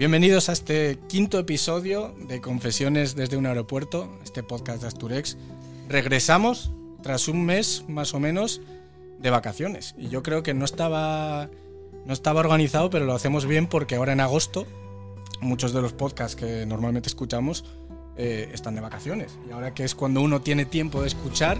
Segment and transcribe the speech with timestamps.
[0.00, 5.36] Bienvenidos a este quinto episodio de Confesiones desde un aeropuerto, este podcast de Asturex.
[5.90, 6.70] Regresamos
[7.02, 8.62] tras un mes más o menos
[9.18, 11.50] de vacaciones y yo creo que no estaba
[12.06, 14.66] no estaba organizado, pero lo hacemos bien porque ahora en agosto
[15.42, 17.66] muchos de los podcasts que normalmente escuchamos
[18.16, 21.58] eh, están de vacaciones y ahora que es cuando uno tiene tiempo de escuchar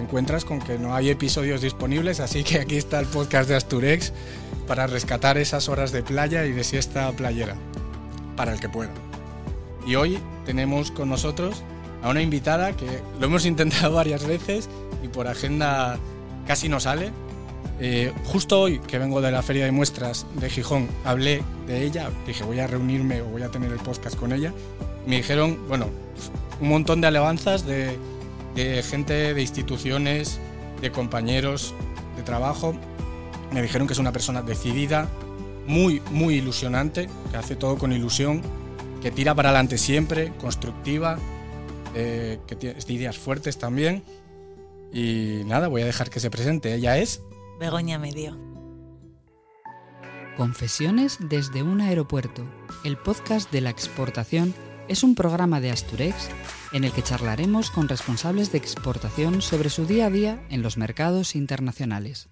[0.00, 4.12] encuentras con que no hay episodios disponibles, así que aquí está el podcast de Asturex
[4.66, 7.54] para rescatar esas horas de playa y de siesta playera,
[8.36, 8.90] para el que pueda.
[9.86, 11.62] Y hoy tenemos con nosotros
[12.02, 14.68] a una invitada que lo hemos intentado varias veces
[15.02, 15.98] y por agenda
[16.46, 17.12] casi no sale.
[17.78, 22.10] Eh, justo hoy que vengo de la feria de muestras de Gijón, hablé de ella,
[22.26, 24.52] dije voy a reunirme o voy a tener el podcast con ella.
[25.06, 25.86] Me dijeron, bueno,
[26.60, 27.96] un montón de alabanzas de
[28.54, 30.40] de gente de instituciones,
[30.80, 31.74] de compañeros
[32.16, 32.74] de trabajo.
[33.52, 35.08] Me dijeron que es una persona decidida,
[35.66, 38.42] muy, muy ilusionante, que hace todo con ilusión,
[39.02, 41.18] que tira para adelante siempre, constructiva,
[41.94, 44.02] eh, que tiene ideas fuertes también.
[44.92, 46.74] Y nada, voy a dejar que se presente.
[46.74, 47.22] Ella es...
[47.58, 48.38] Begoña Medio.
[50.36, 52.44] Confesiones desde un aeropuerto,
[52.84, 54.54] el podcast de la exportación
[54.90, 56.28] es un programa de Asturex
[56.72, 60.76] en el que charlaremos con responsables de exportación sobre su día a día en los
[60.76, 62.28] mercados internacionales.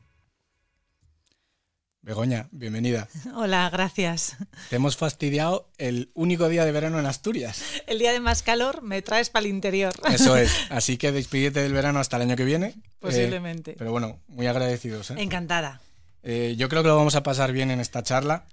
[2.02, 3.06] Begoña, bienvenida.
[3.36, 4.38] Hola, gracias.
[4.70, 7.62] Te hemos fastidiado el único día de verano en Asturias.
[7.86, 9.94] El día de más calor me traes para el interior.
[10.10, 10.52] Eso es.
[10.70, 12.74] Así que despídete del verano hasta el año que viene.
[12.98, 13.72] Posiblemente.
[13.72, 15.12] Eh, pero bueno, muy agradecidos.
[15.12, 15.14] ¿eh?
[15.18, 15.80] Encantada.
[16.24, 18.46] Eh, yo creo que lo vamos a pasar bien en esta charla.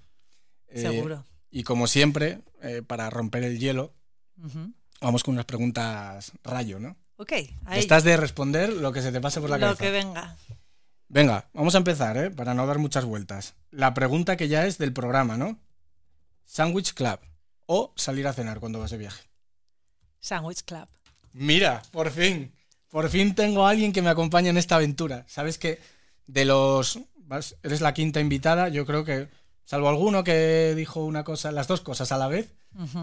[0.72, 1.26] Seguro.
[1.56, 2.42] Y como siempre,
[2.86, 3.94] para romper el hielo,
[5.00, 6.98] Vamos con unas preguntas rayo, ¿no?
[7.18, 7.32] Ok.
[7.66, 7.80] Ahí.
[7.80, 9.84] Estás de responder lo que se te pase por la cabeza.
[9.84, 10.36] Lo que venga.
[11.08, 12.30] Venga, vamos a empezar, ¿eh?
[12.32, 13.56] Para no dar muchas vueltas.
[13.72, 15.58] La pregunta que ya es del programa, ¿no?
[16.44, 17.20] ¿Sandwich Club
[17.68, 19.24] o salir a cenar cuando vas de viaje?
[20.20, 20.90] Sandwich Club.
[21.32, 22.54] Mira, por fin.
[22.90, 25.24] Por fin tengo a alguien que me acompañe en esta aventura.
[25.30, 25.80] Sabes que
[26.28, 27.00] de los...
[27.64, 29.30] Eres la quinta invitada, yo creo que,
[29.66, 32.56] salvo alguno que dijo una cosa, las dos cosas a la vez,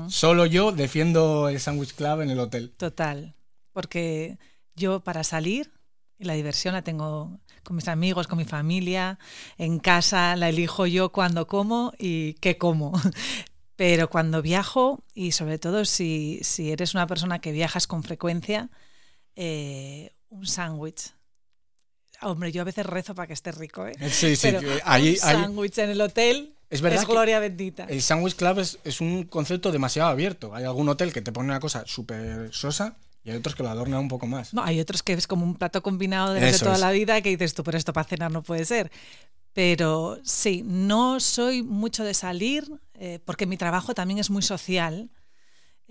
[0.09, 2.75] Solo yo defiendo el Sandwich Club en el hotel.
[2.77, 3.35] Total,
[3.73, 4.39] porque
[4.75, 5.73] yo para salir,
[6.19, 9.19] la diversión la tengo con mis amigos, con mi familia,
[9.57, 12.93] en casa la elijo yo cuando como y qué como.
[13.77, 18.71] Pero cuando viajo, y sobre todo si, eres una persona que viajas con frecuencia,
[19.35, 21.15] eh, un sándwich.
[22.23, 23.95] Hombre, yo a veces rezo para que esté rico, ¿eh?
[24.11, 27.07] Sí, sí, un sándwich en el hotel es verdad.
[27.07, 27.85] gloria bendita.
[27.85, 30.55] El Sandwich Club es, un concepto demasiado abierto.
[30.55, 33.69] Hay algún hotel que te pone una cosa súper sosa y hay otros que lo
[33.69, 34.55] adornan un poco más.
[34.55, 37.53] No, hay otros que es como un plato combinado de toda la vida que dices
[37.53, 38.91] tú, pero esto para cenar no puede ser.
[39.53, 45.11] Pero sí, no soy mucho de salir eh, porque mi trabajo también es muy social.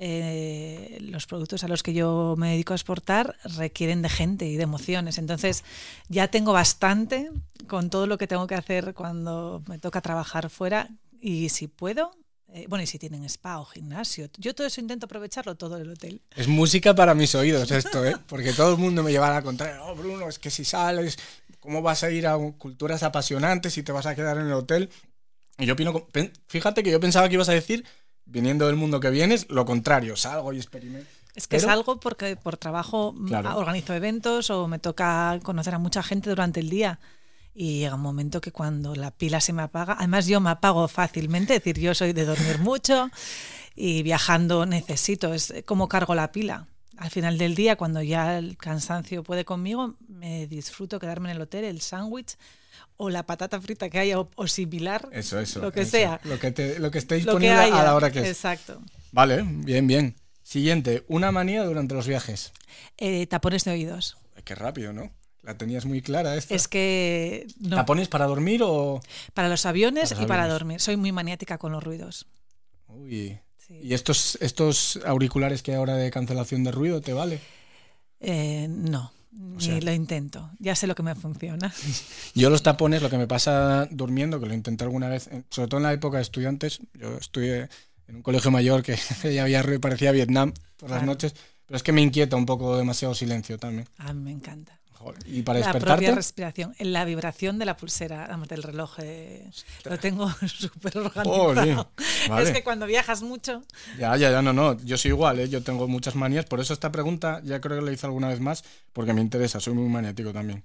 [0.03, 4.55] Eh, los productos a los que yo me dedico a exportar requieren de gente y
[4.55, 5.19] de emociones.
[5.19, 5.63] Entonces
[6.09, 7.29] ya tengo bastante
[7.67, 10.89] con todo lo que tengo que hacer cuando me toca trabajar fuera
[11.21, 12.09] y si puedo,
[12.51, 14.27] eh, bueno, y si tienen spa o gimnasio.
[14.39, 16.19] Yo todo eso intento aprovecharlo todo el hotel.
[16.35, 18.15] Es música para mis oídos esto, ¿eh?
[18.25, 19.51] Porque todo el mundo me lleva a la.
[19.51, 21.19] No, Bruno, es que si sales,
[21.59, 24.89] ¿cómo vas a ir a culturas apasionantes y te vas a quedar en el hotel?
[25.59, 26.07] Y yo opino,
[26.47, 27.85] fíjate que yo pensaba que ibas a decir
[28.25, 31.09] viniendo del mundo que vienes, lo contrario, salgo y experimento.
[31.35, 36.03] Es que salgo porque por trabajo mm, organizo eventos o me toca conocer a mucha
[36.03, 36.99] gente durante el día.
[37.53, 40.87] Y llega un momento que cuando la pila se me apaga, además yo me apago
[40.87, 43.09] fácilmente, es decir, yo soy de dormir mucho
[43.75, 46.67] y viajando necesito, es como cargo la pila.
[46.97, 51.41] Al final del día, cuando ya el cansancio puede conmigo, me disfruto quedarme en el
[51.41, 52.37] hotel, el sándwich,
[52.97, 55.09] o la patata frita que haya o, similar.
[55.11, 55.59] Eso, eso.
[55.59, 56.19] Lo que sea.
[56.23, 58.27] Lo que, te, lo que esté disponible a la hora que es.
[58.27, 58.81] Exacto.
[59.11, 60.15] Vale, bien, bien.
[60.43, 62.51] Siguiente, una manía durante los viajes.
[62.97, 64.17] Eh, tapones de oídos.
[64.43, 65.11] Qué rápido, ¿no?
[65.43, 66.53] La tenías muy clara esta.
[66.53, 67.47] Es que...
[67.69, 69.01] ¿Tapones para dormir o...?
[69.33, 70.79] Para los aviones y para dormir.
[70.79, 72.27] Soy muy maniática con los ruidos.
[72.87, 73.39] Uy.
[73.69, 77.39] ¿Y estos, estos auriculares que hay ahora de cancelación de ruido te vale?
[78.19, 79.13] Eh, no.
[79.31, 81.73] Ni lo intento, ya sé lo que me funciona.
[82.35, 85.77] Yo los tapones, lo que me pasa durmiendo, que lo intenté alguna vez, sobre todo
[85.77, 87.69] en la época de estudiantes, yo estuve
[88.07, 88.97] en un colegio mayor que
[89.33, 91.33] ya había parecía Vietnam por las noches,
[91.65, 93.87] pero es que me inquieta un poco demasiado silencio también.
[93.97, 94.80] A mí me encanta.
[95.25, 96.05] ¿Y para la despertarte?
[96.05, 99.49] propia respiración, la vibración de la pulsera, del reloj, eh,
[99.85, 101.91] lo tengo súper organizado.
[102.39, 103.63] Es que cuando viajas mucho...
[103.97, 105.49] Ya, ya, ya, no, no, yo soy igual, ¿eh?
[105.49, 108.39] yo tengo muchas manías, por eso esta pregunta ya creo que la hice alguna vez
[108.39, 108.63] más,
[108.93, 110.63] porque me interesa, soy muy maniático también.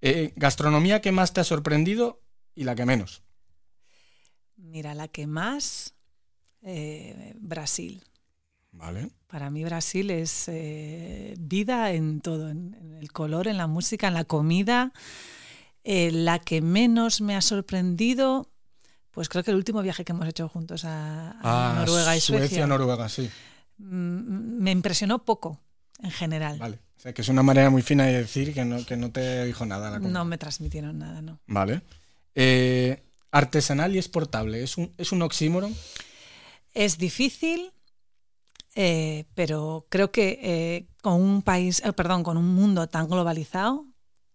[0.00, 2.20] Eh, ¿Gastronomía que más te ha sorprendido
[2.54, 3.22] y la que menos?
[4.56, 5.94] Mira, la que más...
[6.62, 8.02] eh, Brasil.
[8.72, 9.10] Vale.
[9.26, 14.14] Para mí Brasil es eh, vida en todo, en, el color, en la música, en
[14.14, 14.92] la comida.
[15.84, 18.48] Eh, la que menos me ha sorprendido,
[19.10, 22.46] pues creo que el último viaje que hemos hecho juntos a, Ah, Noruega y Suecia.
[22.48, 23.30] Suecia, Noruega, sí.
[23.78, 25.58] mm, me impresionó poco
[26.02, 26.58] en general.
[26.58, 26.78] Vale.
[26.96, 29.46] O sea, que es una manera muy fina de decir que no, que no te
[29.46, 30.12] dijo nada la comida.
[30.12, 31.40] No me transmitieron nada, no.
[31.46, 31.80] Vale.
[32.34, 35.74] Eh, artesanal y exportable, ¿es un, es un oxímoron?
[36.74, 37.72] Es difícil,
[38.74, 43.86] eh, pero creo que eh, con un país, eh, perdón, con un mundo tan globalizado,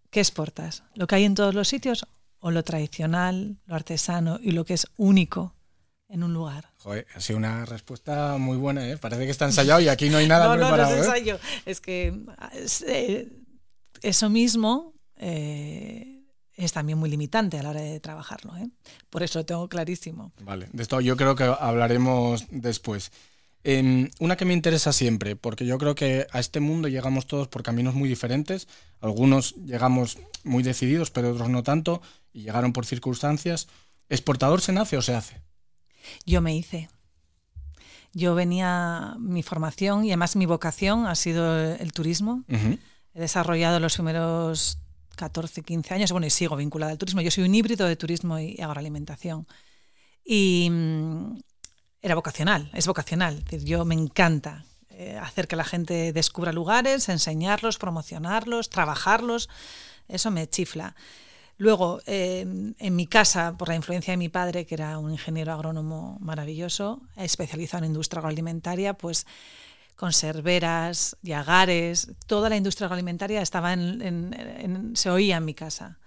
[0.10, 0.84] ¿qué exportas?
[0.94, 2.06] ¿Lo que hay en todos los sitios
[2.40, 5.56] o lo tradicional, lo artesano y lo que es único
[6.10, 6.72] en un lugar?
[6.78, 8.98] Joder, ha sido una respuesta muy buena, ¿eh?
[8.98, 10.96] Parece que está ensayado y aquí no hay nada no, no, no preparado.
[10.96, 11.40] es ensayo.
[11.66, 12.14] Es que
[12.54, 12.86] es,
[14.02, 18.54] eso mismo es también muy limitante a la hora de trabajarlo.
[19.10, 20.34] Por eso lo tengo clarísimo.
[20.42, 23.12] Vale, de esto yo creo que hablaremos después.
[23.68, 27.48] Eh, una que me interesa siempre, porque yo creo que a este mundo llegamos todos
[27.48, 28.68] por caminos muy diferentes.
[29.02, 32.00] Algunos llegamos muy decididos, pero otros no tanto,
[32.32, 33.68] y llegaron por circunstancias.
[34.08, 35.42] ¿Exportador se nace o se hace?
[36.28, 36.90] Yo me hice.
[38.14, 42.44] Yo venía, mi formación y además mi vocación ha sido el turismo.
[43.16, 44.78] He desarrollado los primeros
[45.16, 47.22] 14, 15 años, bueno, y sigo vinculada al turismo.
[47.22, 49.48] Yo soy un híbrido de turismo y agroalimentación.
[50.24, 51.38] Y mm,
[52.06, 53.44] era vocacional, es vocacional.
[53.64, 59.50] Yo me encanta eh, hacer que la gente descubra lugares, enseñarlos, promocionarlos, trabajarlos.
[60.08, 60.96] Eso me chifla.
[61.58, 62.46] Luego, eh,
[62.78, 67.02] en mi casa, por la influencia de mi padre, que era un ingeniero agrónomo maravilloso,
[67.16, 69.26] especializado en industria agroalimentaria, pues
[69.96, 75.98] conserveras, yagares, toda la industria agroalimentaria estaba en- se oía en mi casa.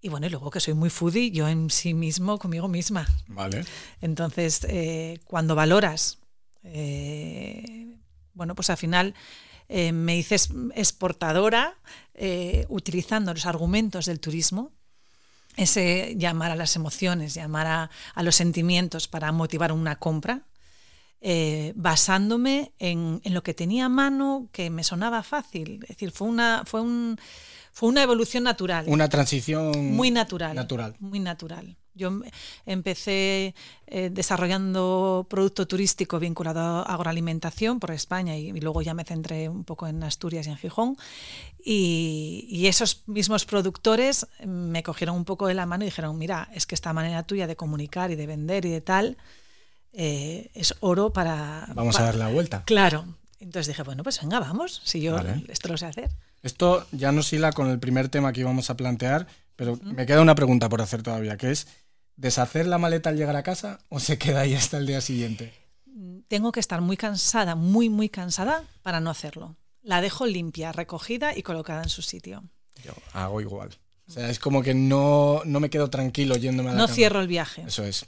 [0.00, 3.06] Y bueno, y luego que soy muy foodie, yo en sí mismo, conmigo misma.
[3.28, 3.64] Vale.
[4.00, 6.18] Entonces, eh, cuando valoras,
[6.62, 7.96] eh,
[8.32, 9.14] bueno, pues al final
[9.68, 11.76] eh, me hice es- exportadora
[12.68, 14.72] utilizando los argumentos del turismo,
[15.56, 20.42] ese llamar a las emociones, llamar a, a los sentimientos para motivar una compra,
[21.22, 25.80] eh, basándome en, en lo que tenía a mano, que me sonaba fácil.
[25.84, 27.18] Es decir, fue una, fue un,
[27.72, 28.84] fue una evolución natural.
[28.88, 30.54] Una transición Muy natural.
[30.54, 30.96] natural.
[31.00, 31.76] Muy natural.
[31.94, 32.22] Yo em-
[32.66, 33.54] empecé
[33.86, 39.48] eh, desarrollando producto turístico vinculado a agroalimentación por España y, y luego ya me centré
[39.48, 40.96] un poco en Asturias y en Gijón.
[41.62, 46.48] Y, y esos mismos productores me cogieron un poco de la mano y dijeron, mira,
[46.54, 49.16] es que esta manera tuya de comunicar y de vender y de tal
[49.92, 51.66] eh, es oro para...
[51.74, 52.62] Vamos a dar la vuelta.
[52.64, 53.04] Claro.
[53.40, 55.44] Entonces dije, bueno, pues venga, vamos, si yo Vale.
[55.48, 56.10] esto lo sé hacer.
[56.42, 59.26] Esto ya nos hila con el primer tema que íbamos a plantear,
[59.56, 61.66] pero me queda una pregunta por hacer todavía, que es,
[62.16, 65.52] ¿deshacer la maleta al llegar a casa o se queda ahí hasta el día siguiente?
[66.28, 69.56] tengo que estar muy cansada, muy, muy cansada para no hacerlo.
[69.82, 72.44] La dejo limpia, recogida y colocada en su sitio.
[72.84, 73.70] Yo hago igual.
[74.06, 76.94] O sea, es como que no, no me quedo tranquilo yéndome a la No cama.
[76.94, 77.64] cierro el viaje.
[77.66, 78.06] Eso es.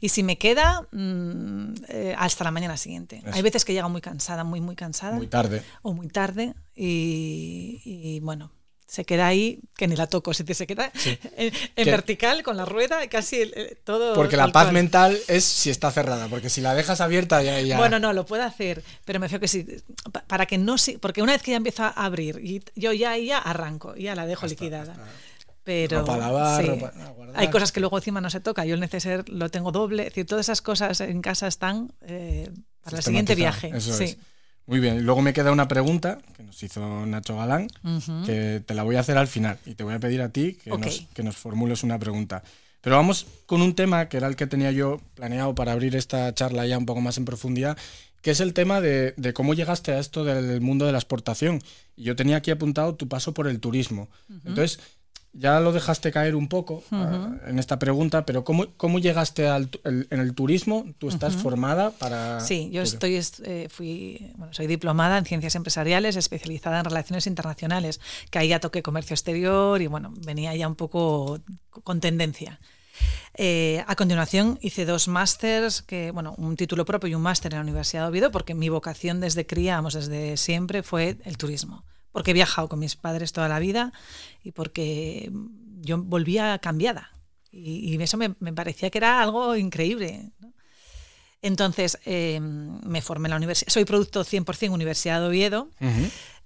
[0.00, 3.18] Y si me queda, mm, eh, hasta la mañana siguiente.
[3.24, 3.34] Eso.
[3.34, 5.16] Hay veces que llego muy cansada, muy, muy cansada.
[5.16, 5.62] Muy tarde.
[5.82, 6.54] o muy tarde.
[6.74, 8.50] Y, y, bueno,
[8.86, 10.90] se queda ahí, que ni la toco, se, se queda
[11.36, 11.52] en,
[11.86, 14.14] vertical con la rueda, casi el- el- todo.
[14.14, 14.74] Porque la paz cual.
[14.74, 17.60] mental es si está cerrada, porque si la dejas abierta ya...
[17.60, 17.78] ya...
[17.78, 19.64] Bueno, no, lo puedo hacer, pero me fío que sí,
[20.10, 23.16] pa- para que no porque una vez que ya empiezo a abrir, y yo ya
[23.16, 24.96] ya arranco, ya la dejo liquidada.
[25.62, 27.38] Pero Ropa a lavar, sí, ropa a guardar.
[27.38, 28.64] hay cosas que luego encima no se toca.
[28.64, 32.50] Yo el neceser lo tengo doble, es decir, todas esas cosas en casa están eh,
[32.82, 33.70] para el siguiente viaje.
[33.74, 34.04] Eso sí.
[34.04, 34.18] es.
[34.66, 35.04] Muy bien.
[35.04, 37.68] Luego me queda una pregunta que nos hizo Nacho Galán,
[38.24, 40.54] que te la voy a hacer al final y te voy a pedir a ti
[40.62, 42.44] que, nos, que nos formules una pregunta.
[42.80, 46.32] Pero vamos con un tema que era el que tenía yo planeado para abrir esta
[46.34, 47.76] charla ya un poco más en profundidad,
[48.22, 51.60] que es el tema de, de cómo llegaste a esto del mundo de la exportación.
[51.96, 54.08] Y yo tenía aquí apuntado tu paso por el turismo.
[54.44, 54.78] Entonces,
[55.32, 59.68] ya lo dejaste caer un poco ah, en esta pregunta, pero ¿cómo, cómo llegaste al,
[59.84, 60.86] el- en el turismo?
[60.98, 62.40] ¿Tú estás formada para...?
[62.40, 67.26] Sí, yo estoy, est- eh, fui, bueno, soy diplomada en ciencias empresariales, especializada en relaciones
[67.26, 71.38] internacionales, que ahí ya toqué comercio exterior y bueno, venía ya un poco
[71.84, 72.58] con tendencia.
[73.34, 77.58] Eh, a continuación hice dos másters, que, bueno, un título propio y un máster en
[77.58, 81.84] la Universidad de Oviedo, porque mi vocación desde cría, vamos, desde siempre fue el turismo.
[82.12, 83.92] Porque he viajado con mis padres toda la vida
[84.42, 85.30] y porque
[85.80, 87.10] yo volvía cambiada.
[87.52, 90.30] Y, y eso me, me parecía que era algo increíble.
[90.40, 90.52] ¿no?
[91.42, 93.72] Entonces eh, me formé en la universidad.
[93.72, 95.68] Soy producto 100% Universidad de Oviedo.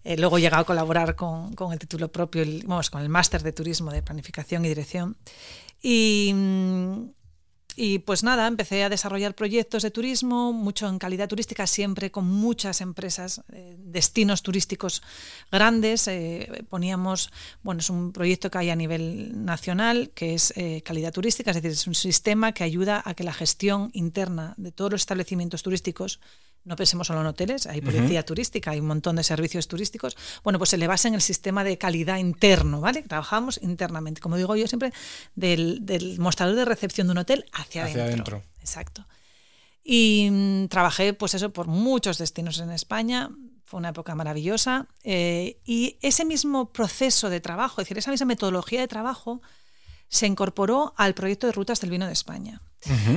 [0.04, 3.08] Eh, luego he llegado a colaborar con, con el título propio, el- vamos, con el
[3.08, 5.16] máster de turismo de planificación y dirección.
[5.82, 7.04] Y, mm,
[7.76, 12.26] y pues nada, empecé a desarrollar proyectos de turismo, mucho en calidad turística, siempre con
[12.26, 15.02] muchas empresas, eh, destinos turísticos
[15.50, 16.06] grandes.
[16.08, 17.30] Eh, poníamos,
[17.62, 21.56] bueno, es un proyecto que hay a nivel nacional, que es eh, calidad turística, es
[21.56, 25.62] decir, es un sistema que ayuda a que la gestión interna de todos los establecimientos
[25.62, 26.20] turísticos
[26.64, 30.16] no pensemos solo en hoteles, hay policía turística, hay un montón de servicios turísticos.
[30.42, 33.02] Bueno, pues se le basa en el sistema de calidad interno, ¿vale?
[33.02, 34.92] Trabajamos internamente, como digo yo siempre,
[35.34, 35.82] del,
[36.18, 38.42] mostrador de recepción de un hotel hacia, adentro.
[38.60, 39.06] Exacto.
[39.82, 43.30] Y mm, trabajé, pues eso, por muchos destinos en España.
[43.66, 44.88] Fue una época maravillosa.
[45.02, 49.42] Eh, y ese mismo proceso de trabajo, es decir, esa misma metodología de trabajo,
[50.08, 52.62] se incorporó al proyecto de rutas del vino de España.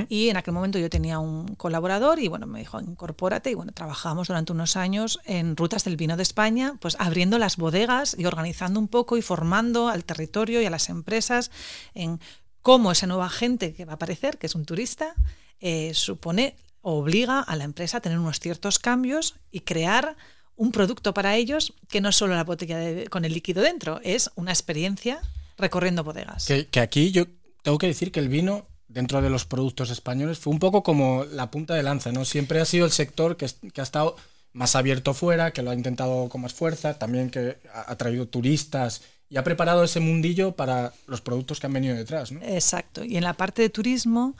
[0.08, 3.50] Y en aquel momento yo tenía un colaborador y bueno, me dijo, incorpórate.
[3.50, 7.58] Y bueno, trabajamos durante unos años en rutas del vino de España, pues abriendo las
[7.58, 11.50] bodegas y organizando un poco y formando al territorio y a las empresas
[11.92, 12.18] en
[12.68, 15.14] cómo esa nueva gente que va a aparecer, que es un turista,
[15.58, 20.18] eh, supone, obliga a la empresa a tener unos ciertos cambios y crear
[20.54, 24.30] un producto para ellos que no es solo la botella con el líquido dentro, es
[24.34, 25.18] una experiencia
[25.56, 26.46] recorriendo bodegas.
[26.46, 27.24] que aquí yo
[27.62, 31.24] tengo que decir que el vino dentro de los productos españoles fue un poco como
[31.24, 32.26] la punta de lanza, ¿no?
[32.26, 34.14] Siempre ha sido el sector que, ha estado
[34.52, 39.00] más abierto fuera, que lo ha intentado con más fuerza, también que ha, traído turistas
[39.30, 42.40] y ha preparado ese mundillo para los productos que han venido detrás, ¿no?
[42.42, 43.04] Exacto.
[43.04, 44.36] Y en la parte de turismo,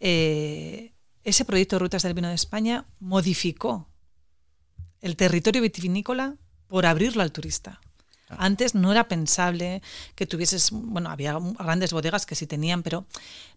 [0.00, 3.88] eh, ese proyecto de Rutas del Vino de España modificó
[5.00, 6.36] el territorio vitivinícola
[6.66, 7.80] por abrirlo al turista.
[8.28, 9.82] Antes no era pensable
[10.14, 13.06] que tuvieses, bueno, había grandes bodegas que sí tenían, pero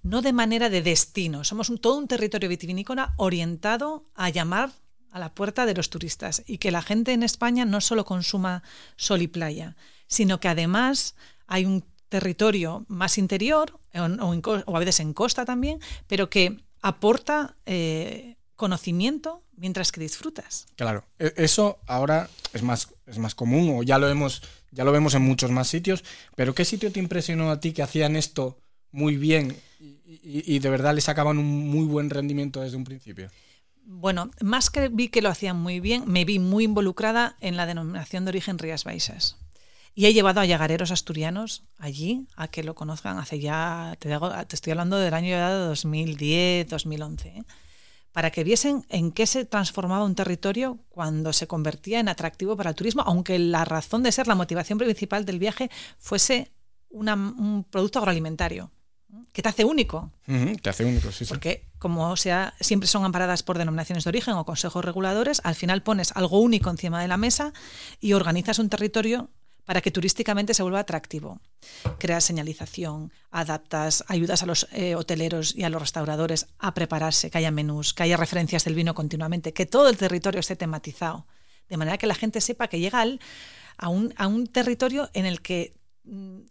[0.03, 1.43] no de manera de destino.
[1.43, 4.72] Somos un, todo un territorio vitivinícola orientado a llamar
[5.10, 8.62] a la puerta de los turistas y que la gente en España no solo consuma
[8.98, 9.75] sol y playa,
[10.07, 16.29] sino que además hay un territorio más interior o, a veces en costa también, pero
[16.29, 20.67] que aporta eh, conocimiento mientras que disfrutas.
[20.75, 24.91] Claro, e, eso ahora es más, es más común o ya lo hemos ya lo
[24.91, 26.03] vemos en muchos más sitios,
[26.35, 28.59] pero ¿qué sitio te impresionó a ti que hacían esto
[28.91, 33.29] muy bien y, de verdad les sacaban un muy buen rendimiento desde un principio?
[33.85, 37.65] Bueno, más que vi que lo hacían muy bien, me vi muy involucrada en la
[37.65, 39.37] denominación de origen Rías Baixas.
[39.98, 44.16] Y he llevado a llagareros asturianos allí a que lo conozcan hace ya, te,
[44.48, 47.44] te estoy hablando del año de 2010, 2011
[48.12, 52.70] para que viesen en qué se transformaba un territorio cuando se convertía en atractivo para
[52.70, 56.51] el turismo, aunque la razón de ser, la motivación principal del viaje fuese
[56.92, 58.70] un producto agroalimentario
[59.34, 60.12] que te hace único.
[60.62, 64.46] te hace único, sí, Porque como sea, siempre son amparadas por denominaciones de origen o
[64.46, 67.54] consejos reguladores, al final pones algo único encima de la mesa
[68.00, 69.30] y organizas un territorio
[69.67, 71.41] para que turísticamente se vuelva atractivo.
[72.00, 77.38] Creas señalización, adaptas, ayudas a los eh, hoteleros y a los restauradores a prepararse, que
[77.38, 81.27] haya menús, que haya referencias del vino continuamente, que todo el territorio esté tematizado,
[81.67, 83.03] de manera que la gente sepa que llega
[83.77, 86.43] a, un, territorio en el que, mm,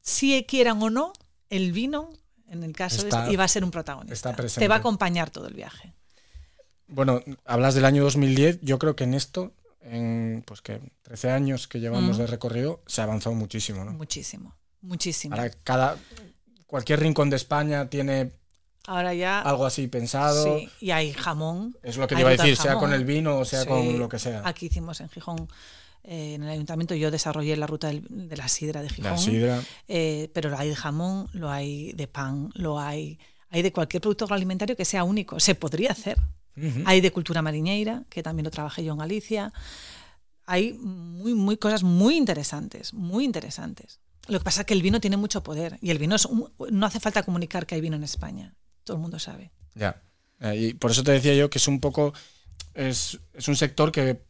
[0.00, 1.12] si quieran o no,
[1.50, 2.14] el vino,
[2.48, 4.34] en el caso de iba a ser un protagonista.
[4.34, 5.92] Te va a acompañar todo el viaje.
[6.86, 9.52] Bueno, hablas del año 2010, yo creo que en esto
[9.84, 13.92] en pues que 13 años que llevamos de recorrido, se ha avanzado muchísimo, ¿no?
[13.92, 15.34] Muchísimo, muchísimo.
[15.34, 15.98] Ahora cada
[16.66, 18.32] cualquier rincón de España tiene
[18.86, 20.58] Ahora ya algo así pensado.
[20.58, 21.76] Sí, y hay jamón.
[21.82, 24.18] Es lo que iba a decir, sea con el vino o sea con lo que
[24.18, 24.42] sea.
[24.44, 25.48] Aquí hicimos en Gijón
[26.06, 29.12] eh, en el ayuntamiento yo desarrollé la ruta de la sidra de Gijón.
[29.12, 29.62] La sidra.
[29.88, 34.02] Eh, pero lo hay de jamón, lo hay de pan, lo hay, hay de cualquier
[34.02, 35.40] producto agroalimentario que sea único.
[35.40, 36.18] Se podría hacer.
[36.84, 39.52] Hay de cultura mariñeira, que también lo trabajé yo en Galicia.
[40.46, 44.00] Hay muy, muy cosas muy interesantes, muy interesantes.
[44.28, 46.28] Lo que pasa es que el vino tiene mucho poder y el vino es
[46.70, 48.54] no hace falta comunicar que hay vino en España.
[48.84, 49.50] Todo el mundo sabe.
[49.74, 50.02] Ya.
[50.40, 52.14] Eh, y por eso te decía yo que es un poco.
[52.72, 54.22] Es, es un sector que,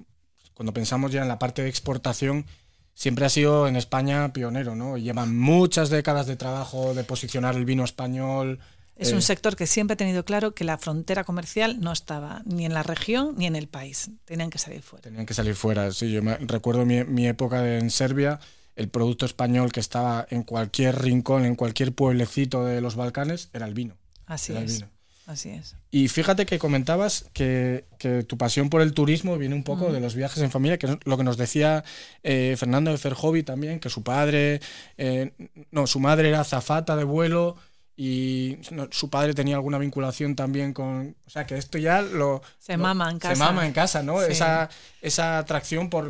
[0.55, 2.47] cuando pensamos ya en la parte de exportación,
[2.95, 4.97] siempre ha sido en España pionero, ¿no?
[4.97, 8.61] Llevan muchas décadas de trabajo de posicionar el vino español
[8.97, 12.65] es un sector que siempre ha tenido claro que la frontera comercial no estaba ni
[12.65, 14.11] en la región ni en el país.
[14.25, 15.03] Tenían que salir fuera.
[15.03, 15.91] Tenían que salir fuera.
[15.93, 18.39] Sí, yo me, recuerdo mi, época en Serbia,
[18.77, 23.67] el producto español que estaba en cualquier rincón, en cualquier pueblecito de los Balcanes, era
[23.67, 23.97] el vino.
[24.27, 24.85] Así es.
[25.27, 25.75] Así es.
[25.91, 27.87] Y fíjate que comentabas que,
[28.29, 30.99] tu pasión por el turismo viene un poco de los viajes en familia, que es
[31.05, 31.83] lo que nos decía
[32.23, 34.61] eh, Fernando de Ferjovi también, que su padre,
[34.99, 35.33] eh,
[35.71, 37.57] no, su madre era zafata de vuelo
[37.97, 38.59] y
[38.91, 41.15] su padre tenía alguna vinculación también con.
[41.27, 42.43] O sea, que esto ya lo.
[42.59, 43.35] Se mama en casa.
[43.37, 44.21] Se mama en casa, ¿no?
[44.21, 44.69] Esa,
[45.01, 46.05] esa atracción por,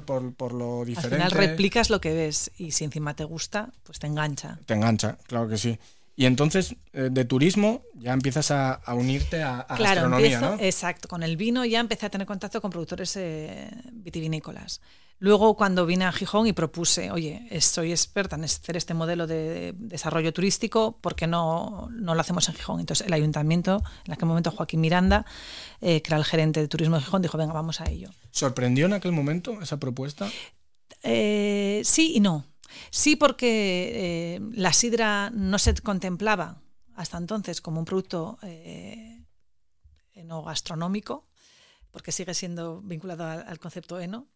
[0.53, 1.23] lo diferente.
[1.23, 4.59] Al final replicas lo que ves y si encima te gusta, pues te engancha.
[4.65, 5.79] Te engancha, claro que sí.
[6.17, 10.57] Y entonces, eh, de turismo, ya empiezas a, unirte a, a claro, gastronomía, ¿no?
[10.61, 14.81] Exacto, con el vino ya empecé a tener contacto con productores eh, vitivinícolas.
[15.19, 19.73] Luego, cuando vine a Gijón y propuse, oye, soy experta en hacer este modelo de
[19.77, 22.81] desarrollo turístico, ¿por qué no, no lo hacemos en Gijón?
[22.81, 25.25] Entonces, el ayuntamiento, en aquel momento Joaquín Miranda,
[25.81, 28.11] eh, que era el gerente de turismo de Gijón, dijo, venga, vamos a ello.
[28.31, 30.31] ¿Sorprendió en aquel momento esa propuesta?
[31.03, 32.45] sí y no.
[32.91, 36.63] Sí, porque eh, la sidra no se contemplaba
[36.95, 39.25] hasta entonces como un producto eh,
[40.13, 41.27] eno gastronómico,
[41.95, 44.27] porque sigue siendo vinculado al, concepto eno,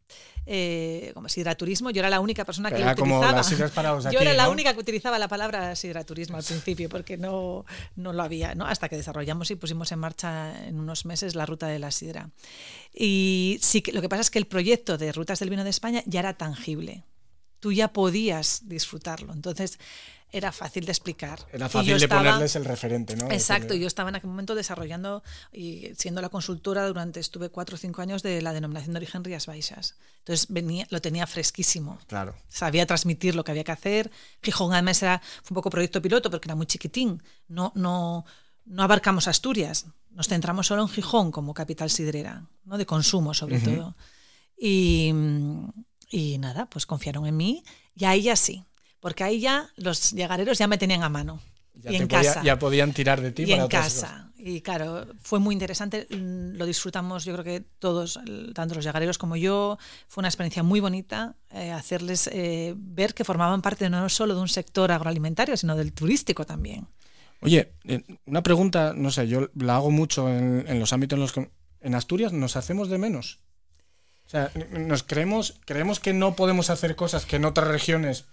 [0.47, 1.91] eh, como sidraturismo.
[1.91, 3.43] Yo era la única persona que utilizaba.
[4.12, 7.65] yo era la única que utilizaba la palabra sidraturismo al principio, porque no,
[7.97, 8.65] no lo había, ¿no?
[8.65, 12.31] hasta que desarrollamos y pusimos en marcha en unos meses la ruta de la sidra.
[12.95, 16.05] Y sí lo que pasa es que el proyecto de Rutas del Vino de España
[16.07, 17.03] ya era tangible
[17.61, 19.33] tú ya podías disfrutarlo.
[19.33, 19.81] Entonces
[20.30, 21.47] era fácil de explicar.
[21.52, 23.30] Era fácil de ponerles el referente, ¿no?
[23.30, 27.78] Exacto, yo estaba en aquel momento desarrollando y siendo la consultora durante, estuve cuatro o
[27.78, 29.97] cinco años de la denominación de origen Rías Baixas.
[30.18, 31.99] Entonces venía, lo tenía fresquísimo.
[32.06, 32.35] Claro.
[32.49, 34.11] Sabía transmitir lo que había que hacer.
[34.42, 37.23] Gijón además era, fue un poco proyecto piloto porque era muy chiquitín.
[37.49, 38.26] No, no,
[38.66, 39.87] no abarcamos Asturias.
[40.11, 42.76] Nos centramos solo en Gijón como capital sidrera, ¿no?
[42.76, 43.97] de consumo sobre todo.
[44.61, 45.12] Y,
[46.11, 47.62] y nada, pues confiaron en mí
[47.94, 48.64] y ahí ya sí,
[49.00, 51.40] porque ahí ya los llegareros ya me tenían a mano.
[51.88, 52.43] y en casa.
[52.43, 53.45] Ya podían tirar de ti.
[53.45, 54.31] Y en casa.
[54.37, 56.07] Y claro, fue muy interesante.
[56.11, 58.21] Lo disfrutamos, yo creo que todos,
[58.55, 59.78] tanto los llegareros como yo.
[60.07, 64.40] Fue una experiencia muy bonita eh, hacerles eh, ver que formaban parte no solo de
[64.40, 66.87] un sector agroalimentario, sino del turístico también.
[67.40, 71.21] Oye, eh, una pregunta, no sé, yo la hago mucho en, en los ámbitos en
[71.21, 71.50] los que
[71.81, 73.40] en Asturias nos hacemos de menos.
[74.26, 78.26] O sea, nos creemos, creemos que no podemos hacer cosas que en otras regiones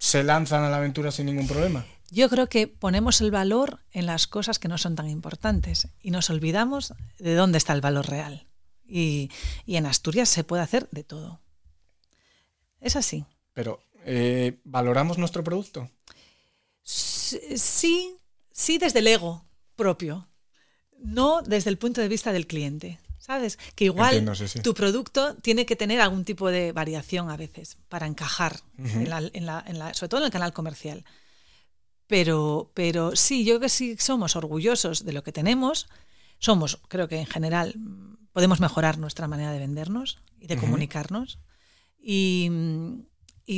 [0.00, 1.84] se lanzan a la aventura sin ningún problema.
[2.10, 6.10] Yo creo que ponemos el valor en las cosas que no son tan importantes y
[6.10, 8.46] nos olvidamos de dónde está el valor real.
[8.84, 9.30] Y,
[9.66, 11.40] en Asturias se puede hacer de todo.
[12.80, 13.24] Es así.
[13.52, 15.88] Pero, eh, ¿valoramos nuestro producto?
[16.82, 18.16] Sí,
[18.50, 19.44] sí desde el ego
[19.76, 20.26] propio,
[20.98, 22.98] no desde el punto de vista del cliente.
[23.30, 23.60] ¿Sabes?
[23.76, 24.28] Que igual
[24.64, 30.18] tu producto tiene que tener algún tipo de variación a veces para encajar, sobre todo
[30.18, 31.04] en el canal comercial.
[32.08, 35.86] Pero, pero sí, yo creo que sí somos orgullosos de lo que tenemos.
[36.40, 37.76] Somos, creo que en general,
[38.32, 41.38] podemos mejorar nuestra manera de vendernos y de comunicarnos.
[42.02, 42.50] Y,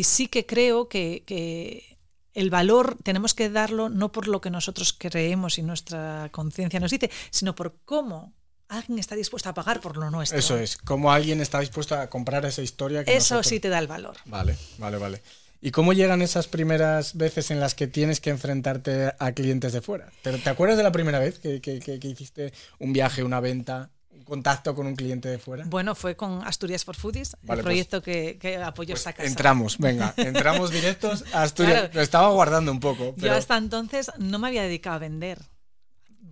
[0.02, 1.96] sí que creo que, que
[2.34, 6.90] el valor tenemos que darlo no por lo que nosotros creemos y nuestra conciencia nos
[6.90, 8.34] dice, sino por cómo
[8.72, 10.38] alguien está dispuesto a pagar por lo nuestro.
[10.38, 13.04] Eso es, como alguien está dispuesto a comprar esa historia.
[13.04, 14.16] Que Eso sí te da el valor.
[14.24, 15.22] Vale, vale, vale.
[15.64, 19.80] ¿Y cómo llegan esas primeras veces en las que tienes que enfrentarte a clientes de
[19.80, 20.10] fuera?
[20.22, 24.24] ¿Te, te acuerdas de la primera vez que, que, hiciste un viaje, una venta, un
[24.24, 25.64] contacto con un cliente de fuera?
[25.66, 30.72] Bueno, fue con Asturias for Foodies, el pues proyecto que, apoyó pues Entramos, venga, entramos
[30.72, 31.94] directos a Asturias.
[31.94, 33.14] Lo estaba guardando un poco.
[33.18, 35.38] Yo hasta entonces no me había dedicado a vender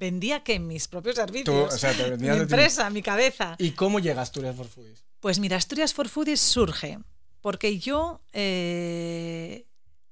[0.00, 1.84] vendía que mis propios servicios.
[2.18, 3.54] mi empresa, mi cabeza.
[3.58, 5.04] ¿Y cómo llega Asturias for Foodies?
[5.20, 6.98] Pues mira, Asturias for Foodies surge
[7.42, 9.66] porque yo eh,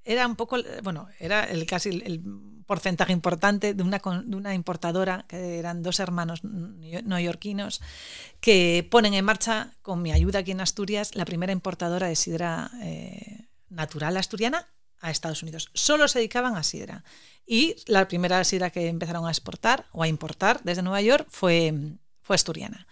[0.05, 2.22] era un poco, bueno, era el, casi el,
[2.66, 7.81] porcentaje importante de una, de una importadora, que eran dos hermanos neoyorquinos,
[8.42, 12.70] que ponen en marcha, con mi ayuda aquí en Asturias, la primera importadora de sidra
[12.83, 14.68] eh, natural asturiana
[15.01, 15.71] a Estados Unidos.
[15.75, 17.05] Solo se dedicaban a sidra.
[17.47, 21.73] Y la primera sidra que empezaron a exportar o a importar desde Nueva York fue,
[22.23, 22.87] fue asturiana.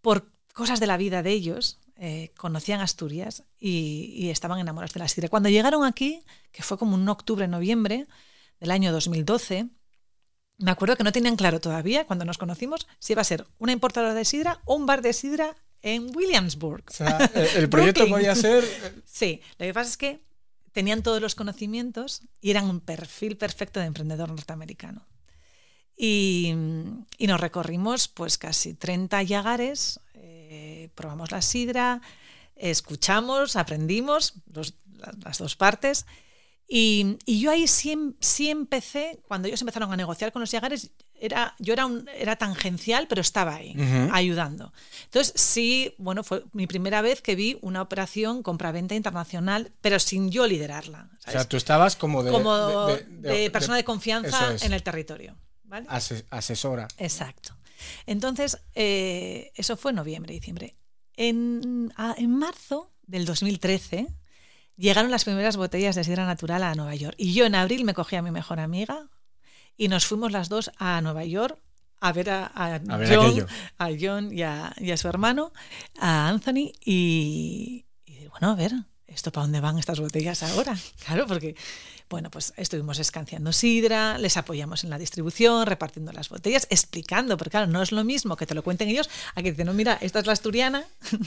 [0.00, 5.08] Por cosas de la vida de ellos, eh, conocían Asturias y, estaban enamorados de la
[5.08, 5.30] sidra.
[5.30, 8.06] Cuando llegaron aquí, que fue como un octubre, noviembre
[8.60, 9.68] del año 2012,
[10.58, 13.72] me acuerdo que no tenían claro todavía, cuando nos conocimos, si iba a ser una
[13.72, 16.84] importadora de sidra o un bar de sidra en Williamsburg.
[16.88, 17.16] O sea,
[17.54, 18.64] el proyecto podía ser...
[19.06, 20.20] Sí, lo que pasa es que
[20.76, 25.06] tenían todos los conocimientos y eran un perfil perfecto de emprendedor norteamericano.
[25.96, 26.52] Y,
[27.18, 32.02] nos recorrimos pues casi 30 yagares, eh, probamos la sidra,
[32.56, 34.34] escuchamos, aprendimos
[35.24, 36.04] las dos partes.
[36.68, 41.54] Y, yo ahí sí, sí, empecé, cuando ellos empezaron a negociar con los yagares, era,
[41.58, 43.74] yo era, un, era tangencial, pero estaba ahí,
[44.12, 44.72] ayudando.
[45.04, 50.30] Entonces, sí, bueno, fue mi primera vez que vi una operación compra-venta internacional, pero sin
[50.30, 51.08] yo liderarla.
[51.26, 55.36] O sea, tú estabas como de, como de, persona de, confianza en el territorio.
[55.64, 55.86] ¿vale?
[56.30, 56.88] asesora.
[56.98, 57.56] Exacto.
[58.06, 60.76] Entonces, eh, eso fue noviembre, diciembre.
[61.16, 64.06] En, en marzo del 2013
[64.76, 67.14] llegaron las primeras botellas de sidra natural a Nueva York.
[67.18, 69.08] Y yo en abril me cogí a mi mejor amiga
[69.76, 71.58] y nos fuimos las dos a Nueva York
[72.00, 73.46] a ver a, John,
[73.78, 75.52] a John y a, su hermano,
[75.98, 78.72] a Anthony, y, y bueno, a ver,
[79.06, 80.76] ¿esto para dónde van estas botellas ahora?
[81.04, 81.56] Claro, porque
[82.08, 87.50] bueno, pues estuvimos escanciando sidra, les apoyamos en la distribución, repartiendo las botellas, explicando, porque
[87.50, 89.98] claro, no es lo mismo que te lo cuenten ellos a que dicen, no, mira,
[90.00, 90.84] esta es la asturiana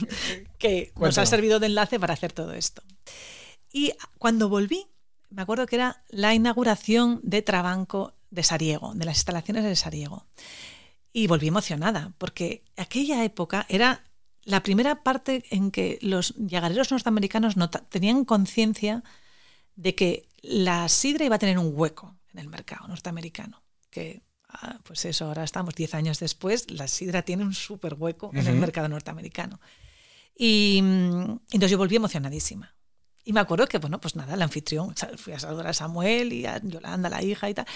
[0.58, 2.82] que nos ha servido de enlace para hacer todo esto.
[3.72, 4.86] Y cuando volví,
[5.28, 10.26] me acuerdo que era la inauguración de Trabanco de Sariego, de las instalaciones de Sariego.
[11.12, 14.04] Y volví emocionada, porque aquella época era
[14.44, 17.56] la primera parte en que los llagareros norteamericanos
[17.88, 19.02] tenían conciencia
[19.76, 24.78] de que la sidra iba a tener un hueco en el mercado norteamericano, que ah,
[24.84, 28.56] pues eso, ahora estamos 10 años después, la sidra tiene un súper hueco en el
[28.56, 29.60] mercado norteamericano.
[30.36, 32.74] Y mm, entonces yo volví emocionadísima.
[33.24, 36.46] Y me acuerdo que, bueno, pues nada, el anfitrión, fui a saludar a Samuel y
[36.46, 37.66] a Yolanda, la hija y tal.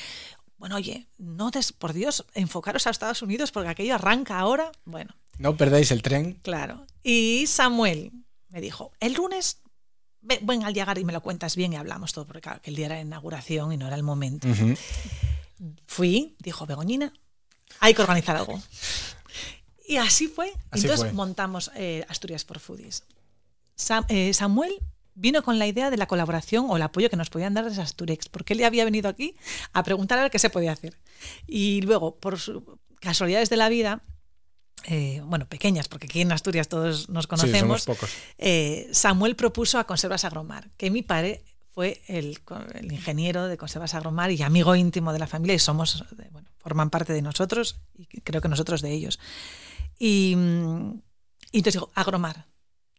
[0.65, 4.73] Bueno, oye, no des, por Dios, enfocaros a Estados Unidos porque aquello arranca ahora.
[4.87, 5.15] Bueno.
[5.37, 6.41] No perdáis el tren.
[6.41, 6.87] Claro.
[7.03, 8.13] Y Samuel
[8.49, 9.61] me dijo, el lunes
[10.23, 12.77] ven, al llegar y me lo cuentas bien y hablamos todo, porque claro, que el
[12.77, 14.49] día era inauguración y no era el momento.
[15.85, 17.13] Fui, dijo Begoñina,
[17.81, 18.59] hay que organizar algo.
[19.87, 20.51] Y así fue.
[20.73, 23.05] Entonces montamos eh, Asturias por Foodies.
[24.09, 24.81] Eh, Samuel
[25.15, 27.83] vino con la idea de la colaboración o el apoyo que nos podían dar desde
[27.83, 29.37] Asturex, porque él ya había venido aquí
[29.73, 30.99] a preguntar a ver qué se podía hacer.
[31.47, 32.39] Y luego, por
[33.01, 34.03] casualidades de la vida,
[34.87, 37.87] eh, bueno, pequeñas, porque aquí en Asturias todos nos conocemos,
[38.39, 41.43] eh, Samuel propuso a Conservas Agromar, que mi padre
[41.75, 42.39] fue el,
[42.83, 47.13] ingeniero de Conservas Agromar y amigo íntimo de la familia y somos, bueno, forman parte
[47.13, 49.19] de nosotros y creo que nosotros de ellos.
[49.99, 52.47] Y, entonces dijo, Agromar.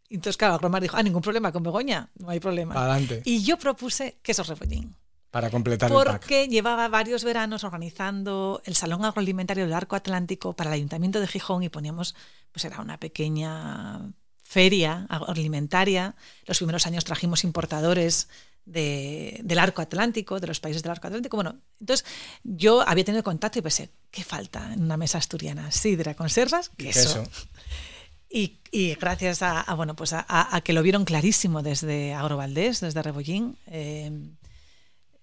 [0.09, 2.75] Entonces, claro, Agromar dijo, ah, ningún problema con Begoña, no hay problema.
[2.75, 3.21] Adelante.
[3.25, 4.95] Y yo propuse queso rebollín.
[5.31, 6.51] Para completar Porque el pack.
[6.51, 11.61] llevaba varios veranos organizando el Salón Agroalimentario del Arco Atlántico para el Ayuntamiento de Gijón
[11.61, 12.15] y poníamos,
[12.53, 14.13] pues era una pequeña
[14.43, 16.15] feria agroalimentaria.
[16.45, 18.29] Los primeros años trajimos importadores
[18.63, 21.37] del arco atlántico, de los países del arco atlántico.
[21.37, 22.05] Bueno, entonces
[22.43, 25.69] yo había tenido contacto y pensé, ¿qué falta en una mesa asturiana?
[25.71, 27.23] Sidra, conservas, queso.
[28.35, 33.55] Y, y, gracias a, bueno, pues a, que lo vieron clarísimo desde Agrovaldés, desde Rebollín,
[33.67, 34.11] eh,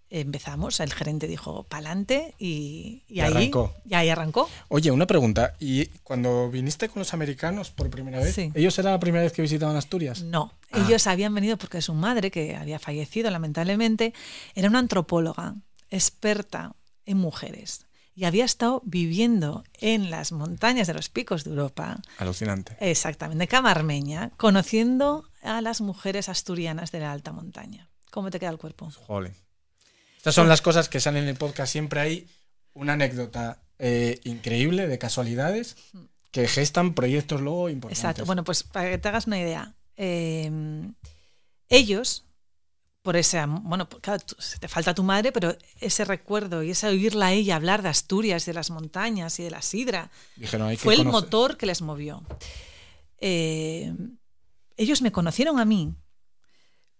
[0.08, 3.74] empezamos, el gerente dijo pa'lante y, y, ahí, arrancó.
[3.84, 4.48] y ahí arrancó.
[4.68, 8.98] Oye, una pregunta, ¿y cuando viniste con los americanos por primera vez, ellos era la
[8.98, 10.22] primera vez que visitaban Asturias?
[10.22, 10.82] No, ah.
[10.86, 14.14] ellos habían venido porque su madre, que había fallecido lamentablemente,
[14.54, 15.56] era una antropóloga
[15.90, 22.00] experta en mujeres y había estado viviendo en las montañas de los picos de Europa.
[22.18, 22.76] Alucinante.
[22.80, 27.88] Exactamente, Camarmeña, conociendo a las mujeres asturianas de la alta montaña.
[28.10, 28.90] ¿Cómo te queda el cuerpo?
[28.90, 29.32] Joder.
[30.16, 31.72] Estas son las cosas que salen en el podcast.
[31.72, 32.28] Siempre hay
[32.74, 35.76] una anécdota eh, increíble de casualidades
[36.30, 37.98] que gestan proyectos luego importantes.
[37.98, 38.24] Exacto.
[38.24, 40.94] Bueno, pues para que te hagas una idea, em,
[41.68, 42.24] ellos,
[43.02, 44.22] por ese, bueno, claro,
[44.60, 48.46] te falta tu madre, pero ese recuerdo y ese oírla a ella hablar de Asturias,
[48.46, 50.10] de las montañas y de la sidra,
[50.78, 52.22] fue el motor que les movió.
[53.18, 54.18] Em,
[54.76, 55.94] ellos me conocieron a mí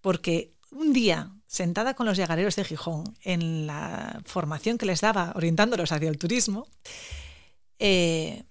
[0.00, 5.32] porque un día sentada con los llagareros de Gijón en la formación que les daba
[5.36, 6.66] orientándolos hacia el turismo,
[7.78, 8.44] eh,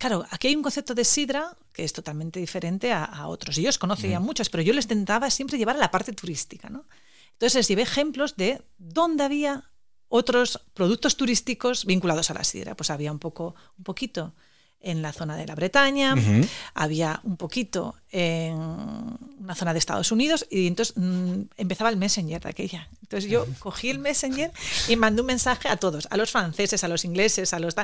[0.00, 3.56] claro, aquí hay un concepto de sidra que es totalmente diferente a, otros.
[3.58, 6.68] Ellos conocían muchos, pero yo les intentaba siempre llevar a la parte turística.
[6.70, 6.86] ¿no?
[7.34, 9.70] Entonces les llevé ejemplos de dónde había
[10.08, 12.74] otros productos turísticos vinculados a la sidra.
[12.74, 14.34] Pues había un poco, un poquito
[14.82, 16.14] en la zona de la Bretaña,
[16.74, 22.40] había un poquito en una zona de Estados Unidos y entonces mm, empezaba el Messenger
[22.40, 22.88] de aquella.
[23.02, 24.50] Entonces yo cogí el Messenger
[24.88, 27.74] y mandé un mensaje a todos, a los franceses, a los ingleses, a los...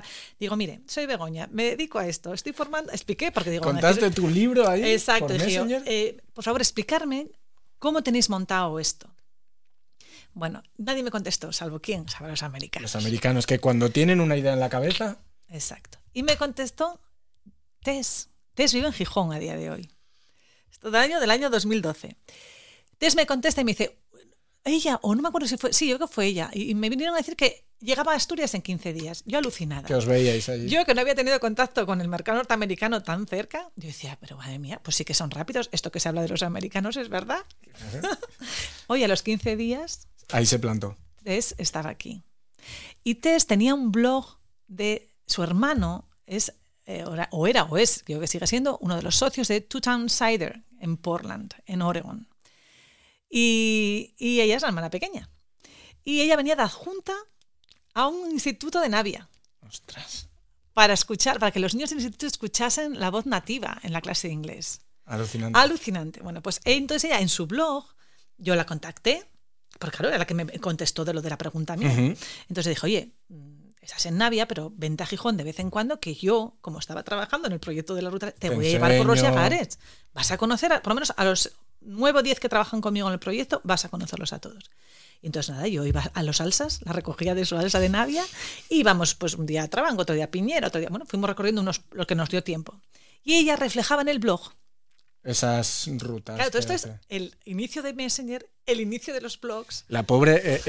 [0.41, 3.65] Digo, mire, soy Begoña, me dedico a esto, estoy formando, expliqué porque digo...
[3.65, 4.85] ¿Contaste tu libro ahí?
[4.85, 7.29] Exacto, por, eh, por favor, explicarme
[7.79, 9.11] cómo tenéis montado esto.
[10.33, 12.95] Bueno, nadie me contestó, salvo quién, salvo los americanos.
[12.95, 15.19] Los americanos, que cuando tienen una idea en la cabeza...
[15.49, 15.99] Exacto.
[16.13, 17.01] Y me contestó
[17.83, 18.31] Tess.
[18.55, 19.91] Tess vive en Gijón a día de hoy.
[20.71, 22.17] Esto del año, del año 2012.
[22.99, 23.99] Tess me contesta y me dice,
[24.65, 26.91] ella, o no me acuerdo si fue, sí, yo creo que fue ella, y me
[26.91, 29.23] vinieron a decir que llegaba a Asturias en 15 días.
[29.27, 29.87] Yo alucinada.
[29.87, 30.69] Que os veíais allí.
[30.69, 34.37] Yo que no había tenido contacto con el mercado norteamericano tan cerca, yo decía, pero
[34.37, 35.69] madre mía, pues sí que son rápidos.
[35.73, 37.45] Esto que se habla de los americanos es verdad.
[38.89, 40.09] Oye, a los 15 días.
[40.31, 40.97] Ahí se plantó.
[41.23, 42.23] Tess estaba aquí.
[43.05, 46.53] Y Tess tenía un blog de su hermano es,
[46.85, 49.81] eh, o era o es, creo que sigue siendo, uno de los socios de Two
[49.81, 52.29] Town Cider en Portland, en Oregon.
[53.29, 55.29] Y, y ella es la hermana pequeña.
[56.05, 57.15] Y ella venía de adjunta
[57.95, 59.29] a un instituto de Navia.
[59.67, 60.29] Ostras.
[60.73, 64.29] Para escuchar, para que los niños del instituto escuchasen la voz nativa en la clase
[64.29, 64.83] de inglés.
[65.07, 65.59] Alucinante.
[65.59, 66.21] Alucinante.
[66.21, 67.87] Bueno, pues entonces ella en su blog,
[68.37, 69.29] yo la contacté,
[69.79, 71.91] porque claro, era la que me contestó de lo de la pregunta mía.
[72.49, 73.12] Entonces dije, oye,
[73.87, 77.03] estás en Navia, pero vente a Gijón de vez en cuando, que yo, como estaba
[77.03, 79.79] trabajando en el proyecto de la ruta, te, voy a llevar por los Yagares.
[80.12, 83.14] Vas a conocer, por lo menos a los nueve o diez que trabajan conmigo en
[83.14, 84.70] el proyecto, vas a conocerlos a todos.
[85.22, 88.25] Y entonces nada, yo iba a los alsas, la recogía de su alsa de Navia,
[88.68, 91.31] y íbamos pues un día a Trabango, otro día a Piñera, otro día, bueno, fuimos
[91.31, 92.81] recorriendo unos, lo que nos dio tiempo.
[93.22, 94.53] Y ella reflejaba en el blog
[95.27, 96.37] esas rutas.
[96.37, 99.85] Claro, todo esto es el inicio de Messenger, el inicio de los blogs.
[99.88, 100.61] La pobre, eh,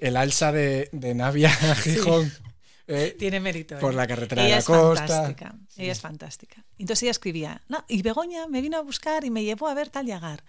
[0.00, 2.32] el, alza de, de Navia a Gijón.
[2.88, 3.78] Eh, Tiene mérito.
[3.78, 3.96] Por ¿eh?
[3.96, 5.06] la carretera de la costa.
[5.06, 5.54] Fantástica.
[5.76, 6.64] Ella es fantástica.
[6.78, 9.90] Entonces ella escribía, no, y Begoña me vino a buscar y me llevó a ver
[9.90, 10.44] tal llegar.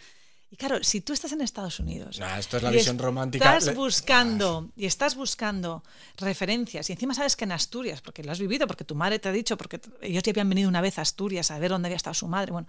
[0.49, 2.21] Y claro, si tú estás en Estados Unidos.
[2.37, 3.57] esto es la visión romántica.
[3.57, 5.83] Estás buscando, y estás buscando
[6.15, 6.89] referencias.
[6.89, 9.33] Y encima sabes que en Asturias, porque lo has vivido, porque tu madre te ha
[9.33, 12.13] dicho, porque ellos ya habían venido una vez a Asturias a ver dónde había estado
[12.13, 12.53] su madre.
[12.53, 12.67] Bueno,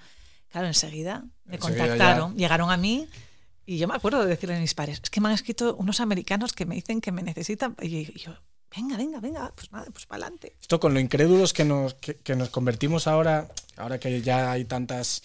[0.51, 3.09] claro, enseguida me contactaron, llegaron a mí.
[3.65, 6.01] Y yo me acuerdo de decirle a mis padres, es que me han escrito unos
[6.01, 7.77] americanos que me dicen que me necesitan.
[7.81, 8.35] Y yo,
[8.75, 10.57] venga, venga, venga, pues nada, pues para adelante.
[10.61, 15.23] Esto con lo incrédulos que nos, que nos convertimos ahora, ahora que ya hay tantas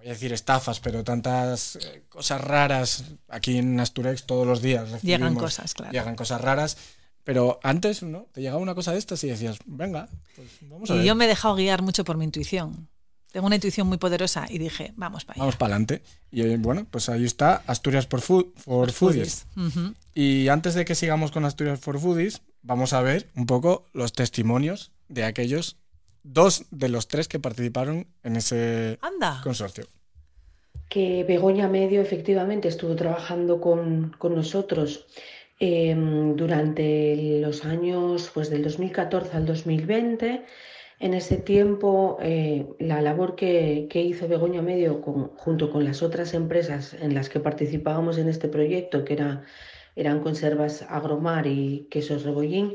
[0.00, 5.02] voy a decir estafas, pero tantas eh, cosas raras aquí en Asturex todos los días.
[5.02, 5.92] Llegan cosas, claro.
[5.92, 6.76] Llegan cosas raras.
[7.22, 8.26] Pero antes, ¿no?
[8.32, 11.26] Te llegaba una cosa de estas y decías, venga, pues vamos a y yo me
[11.26, 12.88] he dejado guiar mucho por mi intuición.
[13.30, 15.42] Tengo una intuición muy poderosa y dije, vamos para allá.
[15.42, 16.02] Vamos para adelante.
[16.32, 19.46] Y bueno, pues ahí está Asturias por, Foodies.
[20.14, 24.12] Y antes de que sigamos con Asturias for Foodies, vamos a ver un poco los
[24.12, 25.76] testimonios de aquellos
[26.22, 28.98] dos de los tres que participaron en ese
[29.42, 29.86] consorcio.
[30.88, 35.06] Que Begoña Medio efectivamente estuvo trabajando con, nosotros
[35.60, 40.44] em, durante los años pues, del 2014 al 2020.
[40.98, 45.00] En ese tiempo, eh, la labor que, hizo Begoña Medio
[45.36, 49.44] junto con las otras empresas en las que participábamos en este proyecto, que era,
[49.96, 52.74] eran Conservas Agromar y Quesos Rebollín,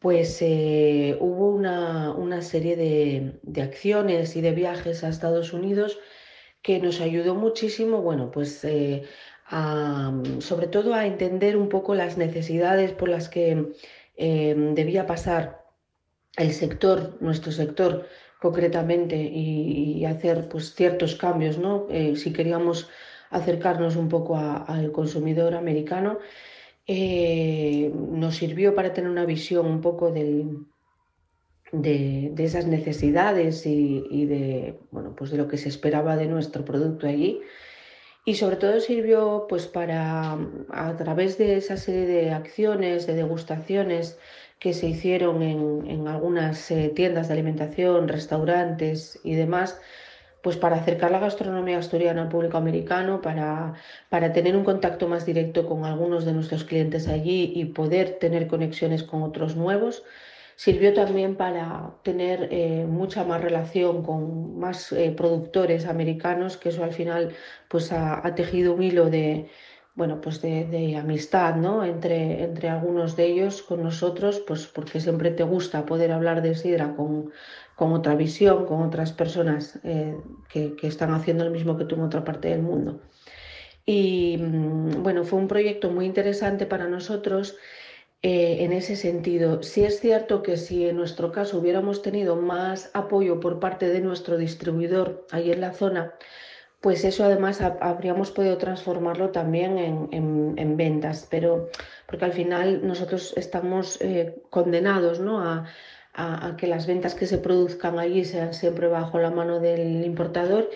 [0.00, 5.98] pues eh, hubo una, serie de, acciones y de viajes a Estados Unidos
[6.62, 9.02] que nos ayudó muchísimo, bueno, pues eh,
[10.40, 13.72] sobre todo a entender un poco las necesidades por las que
[14.16, 15.64] eh, debía pasar
[16.36, 18.06] el sector, nuestro sector
[18.40, 21.86] concretamente, y, hacer pues ciertos cambios, ¿no?
[22.16, 22.88] si queríamos
[23.30, 26.18] acercarnos un poco al consumidor americano.
[26.86, 30.44] Eh, nos sirvió para tener una visión un poco de,
[32.36, 37.40] esas necesidades y, de, bueno, pues de lo que se esperaba de nuestro producto allí.
[38.24, 40.36] Y sobre todo sirvió pues para,
[40.68, 44.18] a través de esa serie de acciones, de degustaciones
[44.58, 49.80] que se hicieron en, algunas eh, tiendas de alimentación, restaurantes y demás,
[50.42, 53.74] pues para acercar la gastronomía asturiana al público americano, para,
[54.08, 58.46] para, tener un contacto más directo con algunos de nuestros clientes allí y poder tener
[58.46, 60.02] conexiones con otros nuevos.
[60.56, 66.84] Sirvió también para tener eh, mucha más relación con más eh, productores americanos, que eso
[66.84, 67.34] al final
[67.68, 69.48] pues ha, tejido un hilo de,
[69.94, 71.84] bueno, pues de, amistad ¿no?
[71.84, 76.54] entre, entre algunos de ellos con nosotros, pues porque siempre te gusta poder hablar de
[76.54, 77.32] sidra con,
[77.80, 80.14] con otra visión, con otras personas eh,
[80.50, 83.00] que, están haciendo lo mismo que tú en otra parte del mundo.
[83.86, 87.56] Y mm, bueno, fue un proyecto muy interesante para nosotros
[88.20, 89.62] eh, en ese sentido.
[89.62, 94.02] Sí es cierto que si en nuestro caso hubiéramos tenido más apoyo por parte de
[94.02, 96.12] nuestro distribuidor ahí en la zona,
[96.82, 99.78] pues eso además habríamos podido transformarlo también
[100.12, 101.70] en, ventas, pero
[102.06, 105.40] porque al final nosotros estamos eh, condenados ¿no?
[105.40, 105.64] a,
[106.14, 110.70] a, que las ventas que se produzcan allí sean siempre bajo la mano del importador.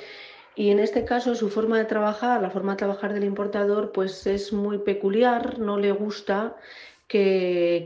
[0.57, 4.27] Y en este caso su forma de trabajar, la forma de trabajar del importador, pues
[4.27, 6.57] es muy peculiar, no le gusta
[7.09, 7.85] que,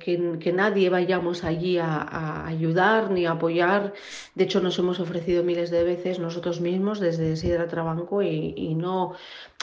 [0.00, 3.94] que, nadie vayamos allí a, ayudar ni a apoyar.
[4.34, 9.14] De hecho, nos hemos ofrecido miles de veces nosotros mismos desde Sidra Trabanco y, no,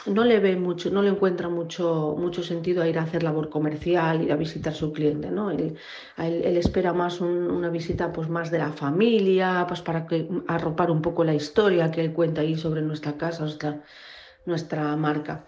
[0.06, 3.48] no le ve mucho, no le encuentra mucho, mucho sentido a ir a hacer labor
[3.48, 5.30] comercial, ir a visitar a su cliente.
[5.30, 5.50] ¿no?
[5.50, 5.76] Él,
[6.18, 11.24] espera más una visita pues, más de la familia, pues para que, arropar un poco
[11.24, 13.82] la historia que él cuenta ahí sobre nuestra casa, nuestra,
[14.46, 15.46] nuestra marca.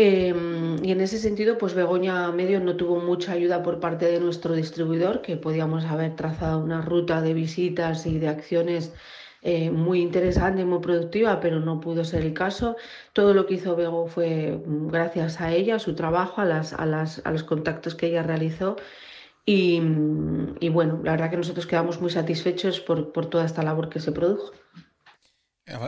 [0.00, 4.20] Em, y en ese sentido, pues Begoña Medio no tuvo mucha ayuda por parte de
[4.20, 8.92] nuestro distribuidor, que podíamos haber trazado una ruta de visitas y de acciones
[9.40, 12.76] eh, muy interesante, muy productiva, pero no pudo ser el caso.
[13.12, 16.72] Todo lo que hizo Bego fue mm, gracias a ella, a su trabajo, a, las,
[16.72, 18.76] a, las, a los contactos que ella realizó.
[19.44, 23.62] Y, mm, y, bueno, la verdad que nosotros quedamos muy satisfechos por, por toda esta
[23.62, 24.52] labor que se produjo.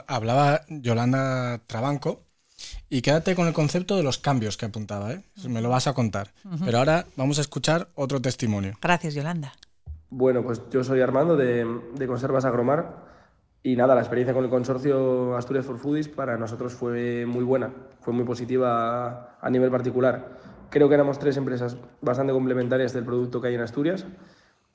[0.07, 2.27] Hablaba Yolanda Trabanco
[2.89, 5.25] y quédate con el concepto de los cambios que apuntaba, ¿eh?
[5.49, 6.33] me lo vas a contar.
[6.65, 8.75] Pero ahora vamos a escuchar otro testimonio.
[8.81, 9.55] Gracias, Yolanda.
[10.11, 13.11] Bueno, pues yo soy Armando de, de Conservas Agromar
[13.63, 17.71] y nada, la experiencia con el consorcio Asturias for Foodies para nosotros fue muy buena,
[18.01, 20.39] fue muy positiva a nivel particular.
[20.71, 24.07] Creo que éramos tres empresas bastante complementarias del producto que hay en Asturias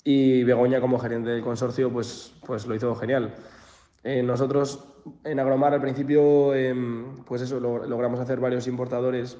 [0.03, 3.33] y Begoña como gerente del consorcio pues, pues lo hizo genial.
[4.03, 4.85] Eh, nosotros
[5.23, 9.37] en Agromar al principio em, pues eso, logramos hacer varios importadores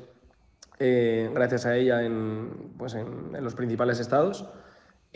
[0.80, 4.50] eh, gracias a ella en, pues en, en los principales estados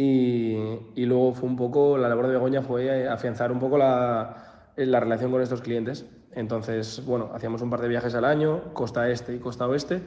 [0.01, 0.55] y,
[0.95, 4.99] y, luego fue un poco, la labor de Begoña fue afianzar un poco la, la
[5.01, 6.05] relación con estos clientes.
[6.31, 10.01] Entonces, bueno, hacíamos un par de viajes al año, costa este y costa oeste.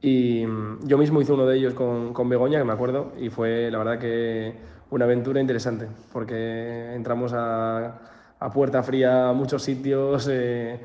[0.00, 0.40] Y
[0.82, 3.78] yo mismo hice uno de ellos con, con Begoña, que me acuerdo, y fue la
[3.78, 4.52] verdad que
[4.90, 8.00] una aventura interesante, porque entramos a,
[8.36, 10.26] a puerta fría a muchos sitios.
[10.28, 10.80] Eh,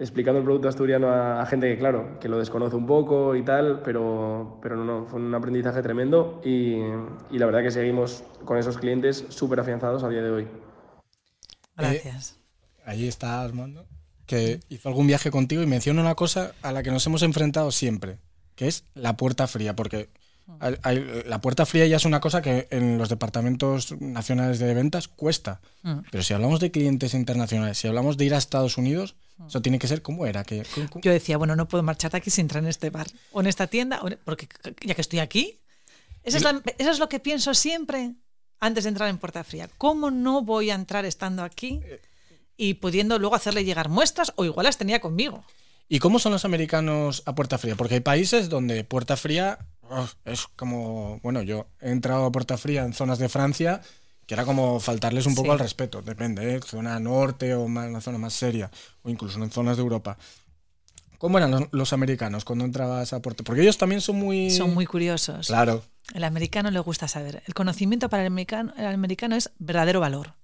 [0.00, 3.82] explicando el producto asturiano a, gente que, claro, que lo desconoce un poco y tal,
[3.84, 6.76] pero, pero no, no, fue un aprendizaje tremendo y,
[7.30, 10.48] y la verdad que seguimos con esos clientes súper afianzados a día de hoy.
[11.76, 12.38] Gracias.
[12.78, 13.86] Eh, allí está Armando,
[14.24, 17.70] que hizo algún viaje contigo y menciona una cosa a la que nos hemos enfrentado
[17.70, 18.18] siempre,
[18.54, 20.08] que es la puerta fría, porque
[21.26, 25.60] la puerta fría ya es una cosa que en los departamentos nacionales de ventas cuesta.
[25.82, 26.00] Mm.
[26.10, 29.14] Pero si hablamos de clientes internacionales, si hablamos de ir a Estados Unidos.
[29.46, 30.44] Eso tiene que ser como era.
[30.44, 30.64] Que,
[31.02, 33.46] Yo decía, bueno, no puedo marchar de aquí sin entrar en este bar o en
[33.46, 34.48] esta tienda, porque
[34.82, 35.58] ya que estoy aquí,
[36.22, 36.44] eso es,
[36.78, 38.14] eso es lo que pienso siempre
[38.60, 39.68] antes de entrar en puerta fría.
[39.78, 41.80] ¿Cómo no voy a entrar estando aquí
[42.56, 45.44] y pudiendo luego hacerle llegar muestras o igual las tenía conmigo?
[45.88, 47.74] ¿Y cómo son los americanos a puerta fría?
[47.74, 49.58] Porque hay países donde puerta fría
[50.24, 53.82] es como, bueno, yo he entrado a Puerta Fría en zonas de Francia
[54.30, 56.60] que era como faltarles un poco al respeto, depende, ¿eh?
[56.64, 58.70] zona norte o más, una zona más seria,
[59.02, 60.16] o incluso en zonas de Europa.
[61.18, 63.42] ¿Cómo eran los, americanos cuando entrabas a Puerto?
[63.42, 64.52] Porque ellos también son muy...
[64.52, 65.48] Son muy curiosos.
[65.48, 65.82] Claro.
[66.14, 67.42] El americano le gusta saber.
[67.44, 70.36] El conocimiento para el americano, el americano es verdadero valor.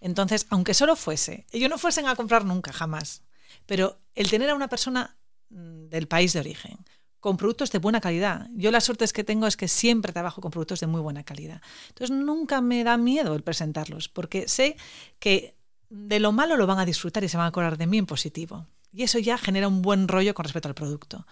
[0.00, 3.22] Entonces, aunque solo fuese, ellos no fuesen a comprar nunca, jamás,
[3.64, 5.16] pero el tener a una persona
[5.50, 6.78] mm, del país de origen,
[7.20, 8.48] con productos de buena calidad.
[8.54, 11.22] Yo la suerte es que tengo es que siempre trabajo con productos de muy buena
[11.22, 11.60] calidad.
[11.88, 14.76] Entonces nunca me da miedo el presentarlos, porque sé
[15.18, 15.54] que
[15.90, 18.06] de lo malo lo van a disfrutar y se van a acordar de mí en
[18.06, 18.66] positivo.
[18.92, 21.26] Y eso ya genera un buen rollo con respecto al producto.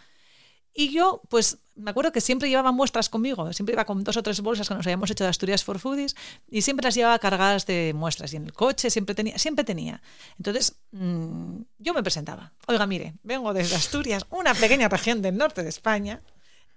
[0.79, 4.23] Y yo, pues, me acuerdo que siempre llevaba muestras conmigo, siempre iba con dos o
[4.23, 6.14] tres bolsas que nos habíamos hecho de Asturias for Foodies
[6.49, 8.33] y siempre las llevaba cargadas de muestras.
[8.33, 10.01] Y en el coche siempre tenía, siempre tenía.
[10.37, 12.53] Entonces, mm, yo me presentaba.
[12.69, 16.23] Oiga, mire, vengo desde Asturias, una pequeña región del norte de España.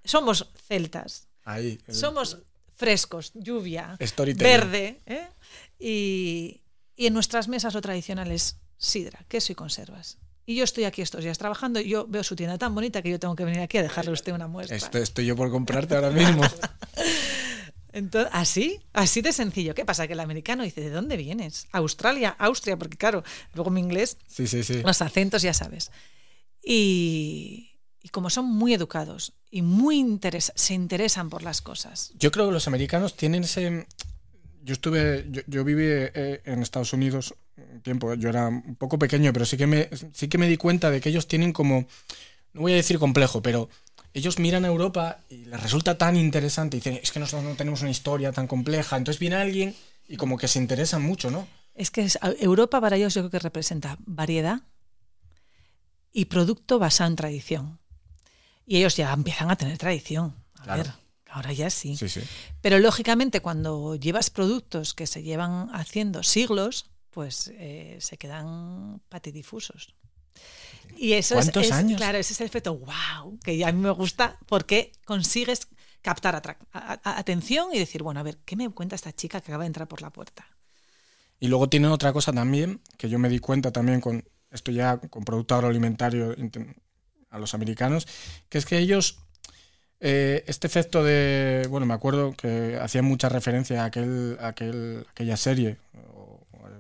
[0.03, 1.27] Somos celtas.
[1.43, 1.79] Ahí.
[1.87, 2.39] Somos
[2.75, 3.99] frescos, lluvia,
[4.37, 4.99] verde.
[5.05, 5.27] ¿eh?
[5.77, 6.61] Y,
[6.95, 10.17] y en nuestras mesas lo tradicional es sidra, queso y conservas.
[10.45, 13.09] Y yo estoy aquí estos días trabajando y yo veo su tienda tan bonita que
[13.09, 14.75] yo tengo que venir aquí a dejarle a usted una muestra.
[14.75, 16.43] Estoy, yo por comprarte ahora mismo.
[17.93, 19.75] Entonces, así, así de sencillo.
[19.75, 20.07] ¿Qué pasa?
[20.07, 21.67] Que el americano dice, ¿de dónde vienes?
[21.71, 23.23] Australia, Austria, porque claro,
[23.53, 24.81] luego mi inglés, sí, sí, sí.
[24.81, 25.91] los acentos ya sabes.
[26.63, 30.19] Y, y como son muy educados y muy
[30.55, 32.13] se interesan por las cosas.
[32.17, 33.87] Yo creo que los americanos tienen ese...
[34.63, 37.35] Yo estuve, yo, yo viví eh, en Estados Unidos
[37.83, 40.89] tiempo, yo era un poco pequeño, pero sí que me, sí que me di cuenta
[40.91, 41.87] de que ellos tienen como,
[42.53, 43.69] no voy a decir complejo, pero
[44.13, 47.55] ellos miran a Europa y les resulta tan interesante y dicen, es que nosotros no
[47.55, 49.75] tenemos una historia tan compleja, entonces viene alguien
[50.07, 51.47] y como que se interesan mucho, ¿no?
[51.73, 52.07] Es que
[52.39, 54.61] Europa para ellos yo creo que representa variedad
[56.11, 57.79] y producto basado en tradición.
[58.65, 60.35] Y ellos ya empiezan a tener tradición.
[60.59, 60.91] A ver,
[61.29, 61.95] ahora ya sí.
[61.95, 62.21] sí, sí.
[62.61, 69.93] Pero lógicamente cuando llevas productos que se llevan haciendo siglos, pues eh, se quedan patidifusos.
[70.97, 71.97] Y eso ¿Cuántos años?
[71.97, 75.67] Claro, ese es el efecto wow, que a mí me gusta porque consigues
[76.01, 76.57] captar
[77.03, 79.87] atención y decir, bueno, a ver, ¿qué me cuenta esta chica que acaba de entrar
[79.87, 80.45] por la puerta?
[81.39, 84.97] Y luego tienen otra cosa también, que yo me di cuenta también con esto ya
[84.97, 86.35] con producto agroalimentario
[87.29, 88.07] a los americanos,
[88.49, 89.19] que es que ellos,
[89.99, 95.37] eh, este efecto de, bueno, me acuerdo que hacían mucha referencia a, aquel, aquel, aquella
[95.37, 95.77] serie,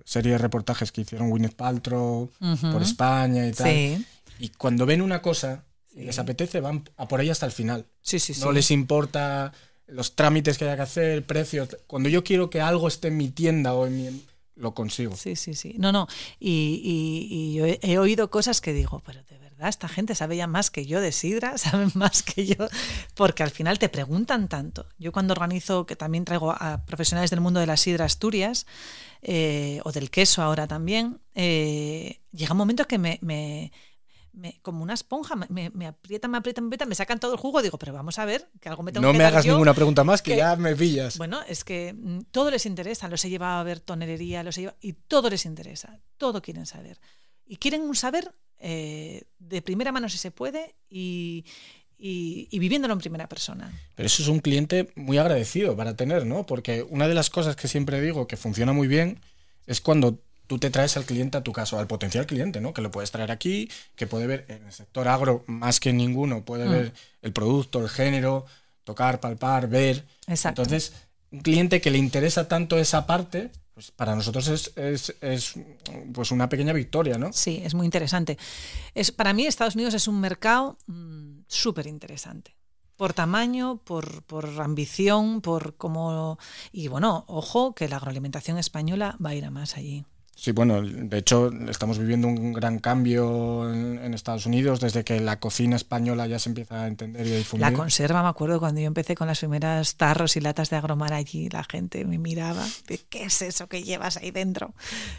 [0.05, 2.29] serie de reportajes que hicieron Gwyneth Paltrow
[2.71, 4.05] por España y tal.
[4.39, 7.85] Y cuando ven una cosa y les apetece, van a por ella hasta el final.
[8.01, 9.53] Sí, sí, no les importa
[9.87, 11.77] los trámites que haya que hacer, precios.
[11.87, 14.25] Cuando yo quiero que algo esté en mi tienda o en mi,
[14.55, 15.15] lo consigo.
[15.15, 15.75] Sí, sí, sí.
[15.77, 16.07] No, no.
[16.39, 20.71] Y, yo he, oído cosas que digo, pero de verdad, esta gente sabe ya más
[20.71, 22.67] que yo de sidra, saben más que yo,
[23.15, 24.87] porque al final te preguntan tanto.
[24.97, 28.65] Yo cuando organizo, que también traigo a profesionales del mundo de la sidra Asturias,
[29.21, 33.71] eh, o del queso ahora también, eh, llega un momento que me
[34.61, 37.61] como una esponja, me, me, aprietan, me aprietan, me aprietan, me sacan todo el jugo,
[37.61, 39.73] digo, pero vamos a ver, que algo me tengo no que No me hagas ninguna
[39.73, 41.17] pregunta más, que, ya me pillas.
[41.17, 44.61] Bueno, es que mm, todo les interesa, los he llevado a ver tonelería, los he
[44.61, 46.99] llevado, y todo les interesa, todo quieren saber.
[47.45, 51.45] Y quieren un saber eh, de primera mano si se puede y,
[51.97, 53.71] y, y, viviéndolo en primera persona.
[53.95, 56.45] Pero eso es un cliente muy agradecido para tener, ¿no?
[56.45, 59.19] Porque una de las cosas que siempre digo que funciona muy bien
[59.67, 62.73] es cuando tú te traes al cliente a tu caso, al potencial cliente, ¿no?
[62.73, 66.43] Que lo puedes traer aquí, que puede ver en el sector agro más que ninguno,
[66.43, 66.69] puede mm.
[66.69, 68.45] ver el producto, el género,
[68.83, 70.05] tocar, palpar, ver.
[70.27, 70.63] Exacto.
[70.63, 70.91] Entonces,
[71.31, 75.53] un cliente que le interesa tanto esa parte, pues para nosotros es, es, es,
[76.13, 77.31] pues una pequeña victoria, ¿no?
[77.31, 78.37] Sí, es muy interesante.
[78.93, 82.57] Es, para mí Estados Unidos es un mercado mm, súper interesante
[82.97, 86.37] por tamaño, por, por, ambición, por cómo...
[86.73, 90.05] Y bueno, ojo que la agroalimentación española va a ir a más allí.
[90.35, 95.39] Sí, bueno, de hecho estamos viviendo un gran cambio en, Estados Unidos desde que la
[95.39, 97.69] cocina española ya se empieza a entender y a difundir.
[97.69, 101.13] La conserva, me acuerdo cuando yo empecé con las primeras tarros y latas de agromar
[101.13, 102.65] allí, la gente me miraba,
[103.09, 104.73] ¿qué es eso que llevas ahí dentro?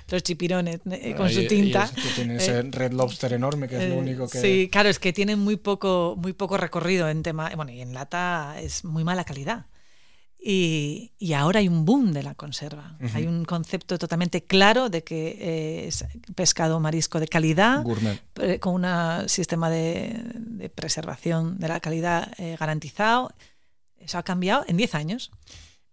[0.08, 1.88] Los chipirones eh, con su tinta.
[1.96, 4.40] Y tiene ese eh, red lobster enorme que es lo eh, único que...
[4.40, 7.94] Sí, claro, es que tienen muy poco, muy poco recorrido en tema, bueno, y en
[7.94, 9.66] lata es muy mala calidad.
[10.44, 12.96] Y, ahora hay un boom de la conserva.
[13.14, 17.84] Hay un concepto totalmente claro de que eh, es pescado marisco de calidad,
[18.40, 23.32] eh, con un sistema de, preservación de la calidad eh, garantizado.
[23.98, 25.30] Eso ha cambiado en 10 años.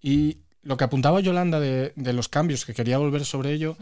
[0.02, 3.78] Y lo que apuntaba Yolanda de, los cambios, que quería volver sobre ello,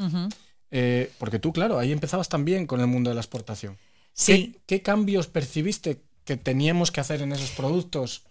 [1.18, 3.78] porque tú, claro, ahí empezabas también con el mundo de la exportación.
[4.12, 4.58] Sí.
[4.66, 8.24] ¿Qué, cambios percibiste que teníamos que hacer en esos productos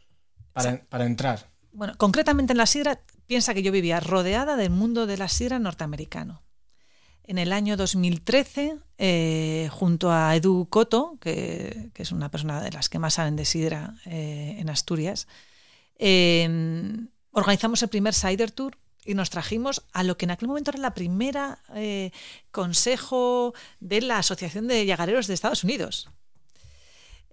[0.53, 1.56] para, para entrar?
[1.77, 5.59] Bueno, concretamente en la sidra, piensa que yo vivía rodeada del mundo de la sidra
[5.59, 6.43] norteamericano.
[7.23, 12.89] En el año 2013, eh, junto a Edu Coto, que, es una persona de las
[12.89, 15.29] que más saben de sidra eh, en Asturias,
[15.99, 16.49] eh,
[17.33, 20.81] organizamos el primer Cider Tour y nos trajimos a lo que en aquel momento era
[20.81, 21.59] la primera
[22.53, 26.09] consejo de la Asociación de Llagareros de Estados Unidos.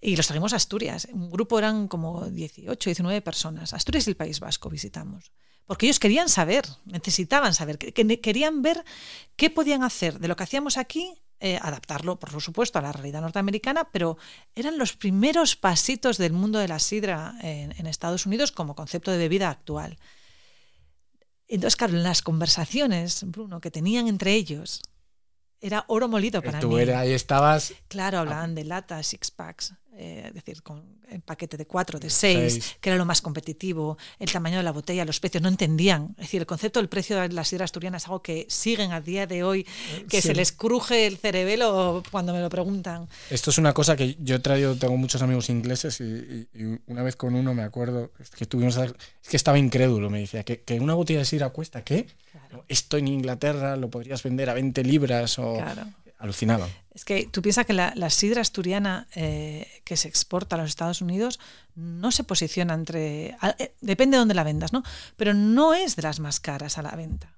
[0.03, 1.07] Y los trajimos a Asturias.
[1.13, 3.73] Un grupo eran como 18, 19 personas.
[3.73, 5.31] Asturias y el País Vasco visitamos.
[5.65, 8.83] Porque ellos querían saber, necesitaban saber, querían ver
[9.37, 13.21] qué podían hacer de lo que hacíamos aquí, eh, adaptarlo, por supuesto, a la realidad
[13.21, 14.17] norteamericana, pero
[14.55, 19.17] eran los primeros pasitos del mundo de la sidra en, Estados Unidos como concepto de
[19.17, 19.97] bebida actual.
[21.47, 24.81] Entonces, claro, en las conversaciones, Bruno, que tenían entre ellos,
[25.61, 26.81] era oro molido para Tú mí.
[26.81, 27.73] Era, ahí estabas.
[27.87, 32.09] Claro, hablaban de latas, six packs, eh, es decir, con el paquete de cuatro, de
[32.09, 36.15] seis, que era lo más competitivo, el tamaño de la botella, los precios, no entendían.
[36.17, 39.01] Es decir, el concepto del precio de la sidra asturiana es algo que siguen a
[39.01, 39.67] día de hoy,
[40.09, 43.07] que se les cruje el cerebelo cuando me lo preguntan.
[43.29, 46.47] Esto es una cosa que yo he traído, tengo muchos amigos ingleses y,
[46.87, 48.93] una vez con uno me acuerdo que tuvimos, es
[49.29, 52.07] que estaba incrédulo, me decía, que, que una botella de sidra cuesta, ¿qué?
[52.67, 55.57] Esto en Inglaterra lo podrías vender a 20 libras o...
[56.23, 56.69] Alucinaba.
[56.93, 61.01] Es que tú piensas que la, sidra asturiana eh, que se exporta a los Estados
[61.01, 61.37] Unidos
[61.75, 63.35] no se posiciona entre...
[63.59, 64.83] Eh, depende de dónde la vendas, ¿no?
[65.17, 67.37] Pero no es de las más caras a la venta.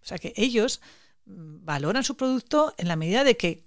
[0.00, 0.80] O sea que ellos
[1.26, 3.66] mm, valoran su producto en la medida de que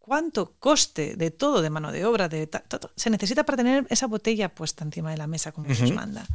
[0.00, 2.50] cuánto coste de todo, de mano de obra, de
[2.96, 6.26] se necesita para tener esa botella puesta encima de la mesa como se manda.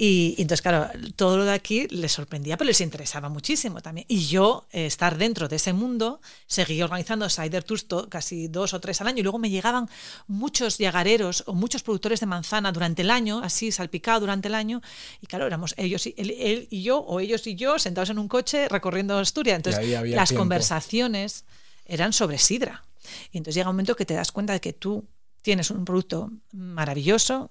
[0.00, 4.06] Y, entonces, claro, todo lo de aquí les sorprendía, pero les interesaba muchísimo también.
[4.08, 8.80] Y yo, eh, estar dentro de ese mundo, seguí organizando cider tours casi dos o
[8.80, 9.18] tres al año.
[9.18, 9.90] Y luego me llegaban
[10.28, 14.82] muchos yagareros o muchos productores de manzana durante el año, así salpicado durante el año.
[15.20, 18.28] Y claro, éramos ellos y, él, y yo, o ellos y yo, sentados en un
[18.28, 19.56] coche recorriendo Asturias.
[19.56, 21.44] Entonces, las conversaciones
[21.84, 22.84] eran sobre sidra.
[23.32, 25.08] Y entonces llega un momento que te das cuenta de que tú
[25.42, 27.50] tienes un producto maravilloso,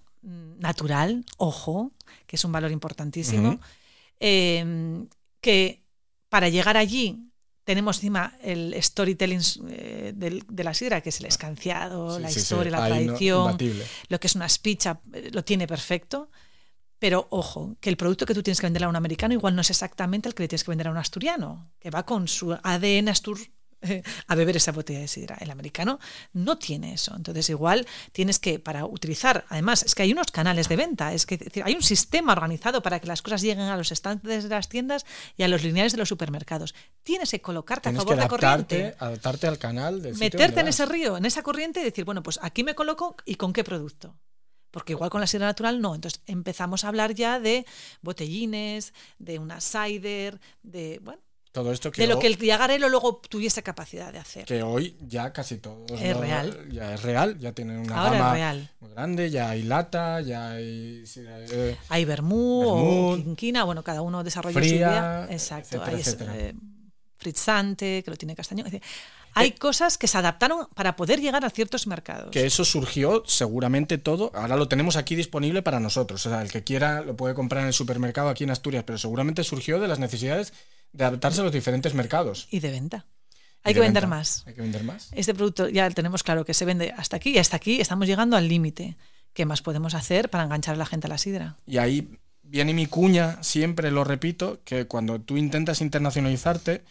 [0.59, 1.91] natural, ojo,
[2.25, 3.59] que es un valor importantísimo,
[4.19, 5.07] em,
[5.41, 5.83] que
[6.29, 7.27] para llegar allí
[7.63, 12.87] tenemos encima el storytelling eh, de, la sidra, que es el escanciado, la historia, la
[12.87, 13.57] tradición,
[14.07, 16.29] lo que es una speech, eh, lo tiene perfecto.
[16.99, 19.61] Pero ojo, que el producto que tú tienes que vender a un americano igual no
[19.61, 22.53] es exactamente el que le tienes que vender a un asturiano, que va con su
[22.53, 23.37] ADN astur,
[24.27, 25.37] a beber esa botella de sidra.
[25.39, 25.99] El americano
[26.33, 27.15] no tiene eso.
[27.15, 31.25] Entonces, igual tienes que, para utilizar, además, es que hay unos canales de venta, es
[31.25, 34.69] que hay un sistema organizado para que las cosas lleguen a los estantes de las
[34.69, 35.05] tiendas
[35.35, 36.75] y a los lineales de los supermercados.
[37.03, 38.95] Tienes que colocarte a favor de corriente.
[38.99, 40.01] Adaptarte al canal.
[40.19, 43.35] meterte en ese río, en esa corriente y decir, bueno, pues aquí me coloco y
[43.35, 44.17] con qué producto
[44.69, 45.95] porque igual con la sidra natural no.
[45.95, 47.65] Entonces empezamos a hablar ya de
[48.01, 51.19] botellines, de una cider, de, bueno,
[51.57, 54.45] todo esto que de lo que el Diagarelo luego tuviese capacidad de hacer.
[54.45, 56.67] Que hoy ya casi todo es real.
[56.69, 61.03] Ya es real, ya tienen una gama muy grande, ya hay lata, ya hay...
[61.15, 65.27] Eh, hay vermú, o quinquina, bueno, cada uno desarrolla su idea.
[65.31, 66.53] Exacto, hay eh,
[67.15, 68.63] fritzante, que lo tiene castaño.
[69.33, 72.29] Hay cosas que se adaptaron para poder llegar a ciertos mercados.
[72.29, 74.31] Que eso surgió seguramente todo.
[74.35, 76.23] Ahora lo tenemos aquí disponible para nosotros.
[76.25, 78.99] O sea, el que quiera lo puede comprar en el supermercado aquí en Asturias, pero
[78.99, 80.53] seguramente surgió de las necesidades
[80.93, 82.47] de adaptarse a los diferentes mercados.
[82.51, 83.05] Y de venta.
[83.63, 84.43] Hay que vender más.
[84.45, 85.09] Hay que vender más.
[85.11, 88.37] Este producto ya tenemos claro que se vende hasta aquí y hasta aquí estamos llegando
[88.37, 88.95] al límite.
[89.33, 91.57] ¿Qué más podemos hacer para enganchar a la gente a la sidra?
[91.65, 96.83] Y ahí viene mi cuña, siempre lo repito, que cuando tú intentas internacionalizarte,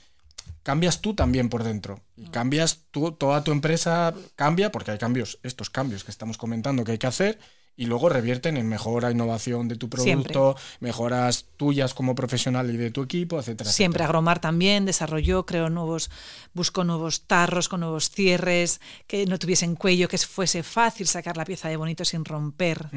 [0.63, 2.01] cambias tú también por dentro.
[2.17, 6.85] Y cambias tú, toda tu empresa cambia, porque hay cambios, estos cambios que estamos comentando
[6.85, 7.39] que hay que hacer,
[7.77, 12.91] y luego revierten en mejora, innovación de tu producto, mejoras tuyas como profesional y de
[12.91, 13.71] tu equipo, etcétera.
[13.71, 16.11] Siempre Agromar también desarrolló, creó nuevos,
[16.55, 21.45] buscó nuevos tarros con nuevos cierres, que no tuviesen cuello, que fuese fácil sacar la
[21.45, 22.89] pieza de bonito sin romper.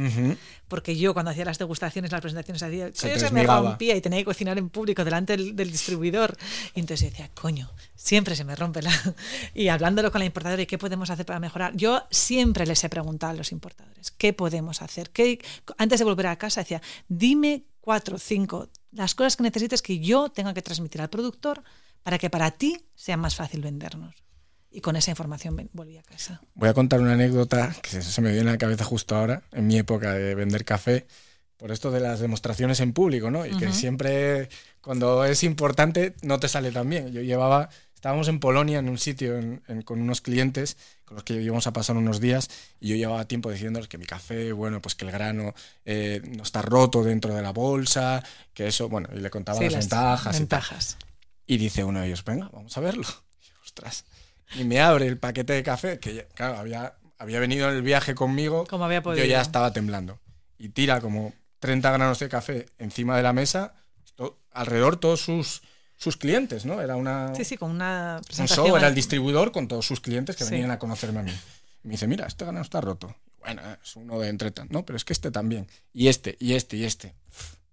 [0.68, 4.26] Porque yo cuando hacía las degustaciones, las presentaciones, hacía, se, me rompía y tenía que
[4.26, 6.38] cocinar en público delante del, distribuidor.
[6.74, 8.92] Y entonces decía, coño, siempre se me rompe la...
[9.54, 11.76] y hablándolo con la importadora, ¿y qué podemos hacer para mejorar?
[11.76, 15.10] Yo siempre les he preguntado a los importadores, ¿qué podemos hacer?
[15.10, 15.40] ¿Qué...
[15.78, 20.30] Antes de volver a casa decía, dime cuatro, cinco, las cosas que necesites que yo
[20.30, 21.64] tenga que transmitir al productor
[22.04, 24.16] para que para ti sea más fácil vendernos.
[24.72, 26.42] Y con esa información volví a casa.
[26.54, 29.66] Voy a contar una anécdota que se me viene a la cabeza justo ahora, en
[29.66, 31.08] mi época de vender café,
[31.58, 33.46] por esto de las demostraciones en público, ¿no?
[33.46, 34.48] Y que siempre,
[34.80, 37.12] cuando es importante, no te sale tan bien.
[37.12, 37.70] Yo llevaba
[38.00, 39.38] Estábamos en Polonia, en un sitio,
[39.84, 43.52] con unos clientes con los que íbamos a pasar unos días y yo llevaba tiempo
[43.52, 47.42] diciéndoles que mi café, bueno, pues que el grano eh, no está roto dentro de
[47.42, 48.24] la bolsa,
[48.54, 50.40] que eso, bueno, y le contaba las, ventajas.
[50.40, 50.98] ventajas.
[51.46, 53.04] Y, dice uno de ellos, venga, vamos a verlo.
[53.42, 54.06] Y, ostras.
[54.56, 58.16] Y me abre el paquete de café, que claro, había, había venido en el viaje
[58.16, 58.66] conmigo.
[58.66, 59.26] Como había podido.
[59.26, 60.22] Yo ya estaba temblando.
[60.58, 63.74] Y tira como 30 granos de café encima de la mesa,
[64.54, 65.64] alrededor todos sus
[66.00, 66.82] sus clientes, ¿no?
[66.82, 67.36] Era una.
[67.36, 68.66] Sí, sí, con una presentación.
[68.66, 71.34] Un show, era el distribuidor con todos sus clientes que venían a conocerme a mí.
[71.84, 73.14] me dice, mira, este ganado está roto.
[73.40, 75.68] Bueno, es uno de entre no, pero es que este también.
[75.94, 77.16] Y este, y este, y este.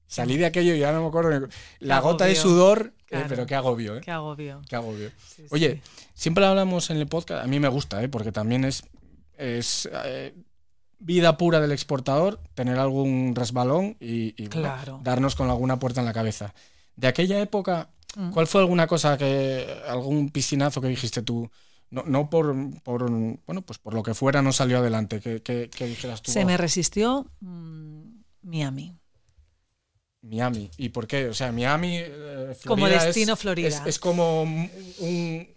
[0.09, 1.49] Salí de aquello y ya no me acuerdo.
[1.79, 4.01] La gota de sudor, eh, pero qué agobio, ¿eh?
[4.01, 4.61] Qué agobio.
[4.69, 5.13] Qué agobio.
[5.51, 5.81] Oye,
[6.15, 8.09] siempre hablamos en el podcast, a mí me gusta, ¿eh?
[8.09, 8.83] Porque también es,
[9.37, 10.35] es eh,
[10.99, 14.35] vida pura del exportador tener algún resbalón y,
[15.03, 16.55] darnos con alguna puerta en la cabeza.
[16.97, 18.31] De aquella época, Mm.
[18.31, 21.51] ¿Cuál fue alguna cosa que, algún piscinazo que dijiste tú?
[21.91, 25.21] No, no por, por, bueno, pues por lo que fuera no salió adelante.
[25.21, 26.33] ¿Qué, dijeras tú?
[26.33, 28.03] Se me resistió mm,
[28.43, 28.97] Miami.
[30.23, 30.71] Miami.
[30.79, 31.29] ¿Y por qué?
[31.29, 31.99] O sea, Miami.
[31.99, 33.83] Eh, como destino Florida.
[33.87, 35.49] Es, como un,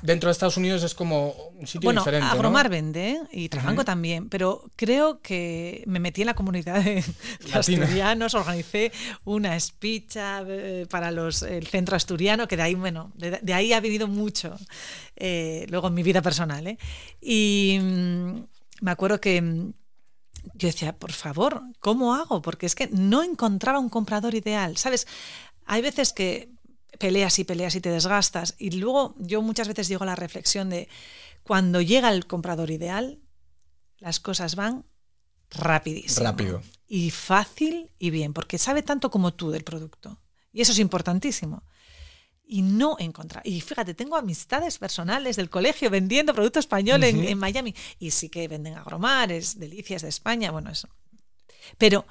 [0.00, 2.26] dentro de Estados Unidos es como un sitio bueno, diferente.
[2.26, 7.04] Agromar vende y Trabanco también, pero creo que me metí en la comunidad de,
[7.52, 8.92] asturianos, organicé
[9.24, 13.80] una espicha eh, para los, el centro asturiano, que de ahí, bueno, de, ahí ha
[13.80, 14.56] vivido mucho
[15.16, 16.66] eh, luego en mi vida personal.
[16.66, 16.78] ¿eh?
[17.20, 18.44] Y mm,
[18.80, 19.72] me acuerdo que mm,
[20.54, 22.42] yo decía, por favor, ¿cómo hago?
[22.42, 24.76] Porque es que no encontraba un comprador ideal.
[24.76, 25.06] ¿Sabes?
[25.66, 26.50] Hay veces que
[26.98, 28.54] peleas y peleas y te desgastas.
[28.58, 30.88] Y luego yo muchas veces llego a la reflexión de
[31.42, 33.20] cuando llega el comprador ideal,
[33.98, 34.84] las cosas van
[35.50, 36.26] rapidísimo.
[36.26, 36.62] Rápido.
[36.86, 40.20] Y fácil y bien, porque sabe tanto como tú del producto.
[40.52, 41.64] Y eso es importantísimo.
[42.44, 43.46] Y no encontrar.
[43.46, 47.74] Y fíjate, tengo amistades personales del colegio vendiendo producto español en, Miami.
[47.98, 50.88] Y sí que venden agromares, delicias de España, bueno, eso.
[51.78, 52.04] Pero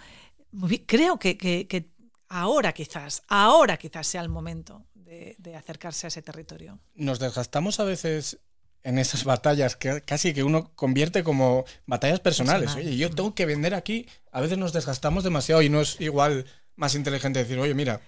[0.88, 1.91] creo que, que
[2.32, 6.80] ahora quizás, ahora quizás sea el momento de, acercarse a ese territorio.
[6.96, 8.40] Nos desgastamos a veces
[8.84, 12.76] en esas batallas que casi que uno convierte como batallas personales.
[12.76, 14.08] Oye, yo tengo que vender aquí.
[14.32, 18.02] A veces nos desgastamos demasiado y no es igual más inteligente decir, oye, mira,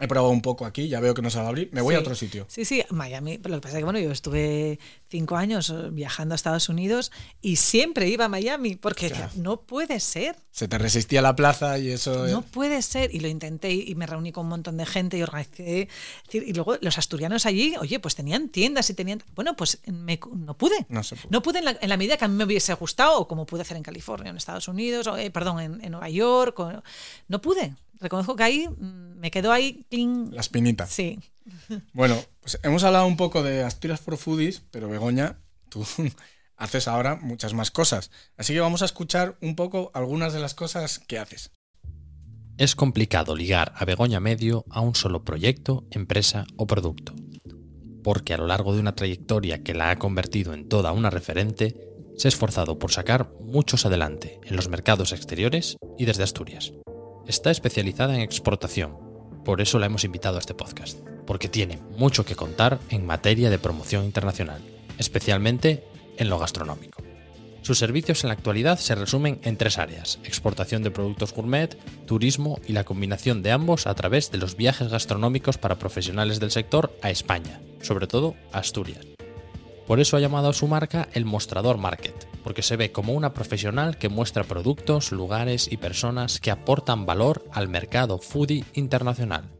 [0.00, 1.94] he probado un poco aquí, ya veo que no se va a abrir, me voy
[1.94, 2.46] a otro sitio.
[2.48, 3.38] Sí, sí, Miami.
[3.38, 7.56] Lo que pasa es que, bueno, yo estuve cinco años viajando a Estados Unidos y
[7.56, 10.36] siempre iba a Miami porque no puede ser.
[10.50, 12.26] Se te resistía la plaza y eso...
[12.26, 13.14] No puede ser.
[13.14, 15.88] Y lo intenté y me reuní con un montón de gente y organicé.
[16.32, 19.22] Y luego los asturianos allí, oye, pues tenían tiendas y tenían...
[19.36, 20.86] Bueno, pues no pude.
[20.88, 21.20] No, pude.
[21.30, 23.76] no pude en la, medida que a mí me hubiese gustado o como pude hacer
[23.76, 26.56] en California, en Estados Unidos, o, eh, perdón, en, en Nueva York.
[27.28, 30.30] no pude reconozco que ahí mm, me quedó ahí clean.
[30.32, 30.86] La espinita.
[30.86, 31.18] Sí.
[31.92, 35.84] Bueno, pues hemos hablado un poco de Asturias for Foodies, pero Begoña, tú
[36.56, 38.10] haces ahora muchas más cosas.
[38.36, 41.50] Así que vamos a escuchar un poco algunas de las cosas que haces.
[42.56, 47.14] Es complicado ligar a Begoña Medio a un solo proyecto, empresa o producto,
[48.04, 51.76] porque a lo largo de una trayectoria que la ha convertido en toda una referente,
[52.16, 56.72] se ha esforzado por sacar muchos adelante en los mercados exteriores y desde Asturias.
[57.26, 58.98] Está especializada en exportación,
[59.46, 63.48] por eso la hemos invitado a este podcast, porque tiene mucho que contar en materia
[63.48, 64.60] de promoción internacional,
[64.98, 65.84] especialmente
[66.18, 67.02] en lo gastronómico.
[67.62, 72.60] Sus servicios en la actualidad se resumen en tres áreas, exportación de productos gourmet, turismo
[72.66, 76.94] y la combinación de ambos a través de los viajes gastronómicos para profesionales del sector
[77.00, 79.06] a España, sobre todo a Asturias.
[79.86, 83.32] Por eso ha llamado a su marca el Mostrador Market, porque se ve como una
[83.32, 89.50] profesional que muestra productos, lugares y personas que aportan valor al mercado foodie internacional.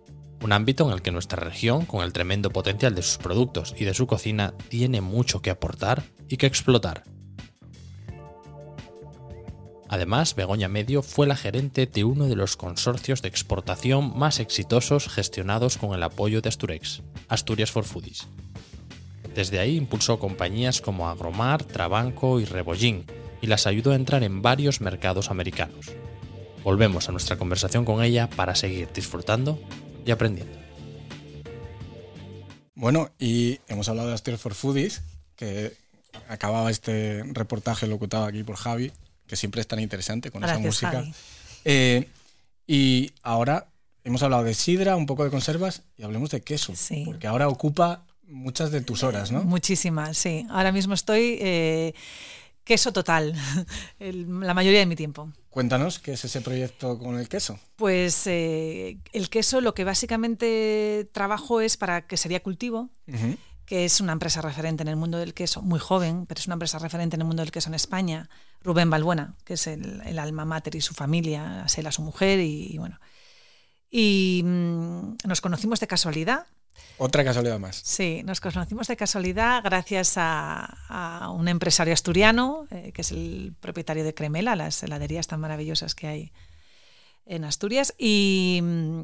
[0.43, 3.87] Un ámbito en el que nuestra región, con el tremendo potencial de sus productos y
[3.87, 7.05] de su cocina, tiene mucho que aportar y que explotar.
[9.89, 15.09] Además, Begoña Medio fue la gerente de uno de los consorcios de exportación más exitosos
[15.09, 18.27] gestionados con el apoyo de Asturex, Asturias for Foodies,
[19.35, 23.05] desde ahí impulsó compañías como Agromar, Trabanco y Rebollín
[23.41, 25.93] y las ayudó a entrar en varios mercados americanos.
[26.63, 29.61] Volvemos a nuestra conversación con ella para seguir disfrutando
[30.07, 30.59] y aprendiendo.
[32.75, 35.03] Bueno, y hemos hablado de Asturias for Foodies,
[35.37, 35.77] que
[36.29, 38.93] acababa este reportaje locutado aquí por Javi,
[39.27, 41.05] que siempre es tan interesante con esa música.
[41.65, 42.09] Eh,
[42.67, 43.67] y ahora
[44.05, 46.73] hemos hablado de sidra, un poco de conservas y hablemos de queso,
[47.05, 49.45] porque ahora ocupa muchas de tus horas, ¿no?
[49.45, 50.47] Muchísimas, sí.
[50.51, 51.95] Ahora mismo estoy eh,
[52.65, 53.35] queso total,
[53.99, 55.31] la mayoría de mi tiempo.
[55.51, 57.59] Cuéntanos qué es ese proyecto con el queso.
[57.77, 62.91] Pues eh, el queso lo que básicamente trabajo es para que sería cultivo.
[63.67, 66.53] que es una empresa referente en el mundo del queso, muy joven, pero es una
[66.53, 68.29] empresa referente en el mundo del queso en España,
[68.61, 73.01] Rubén Balbuena, que es el, alma mater y su familia, Sela, su mujer, y, bueno.
[73.91, 76.47] Y mm, nos conocimos de casualidad,
[76.99, 77.81] otra casualidad más.
[77.85, 84.05] Sí, nos conocimos de casualidad gracias a, un empresario asturiano, eh, que es el propietario
[84.05, 86.33] de Cremela, las heladerías tan maravillosas que hay
[87.27, 87.95] en Asturias.
[87.99, 89.01] Y mm,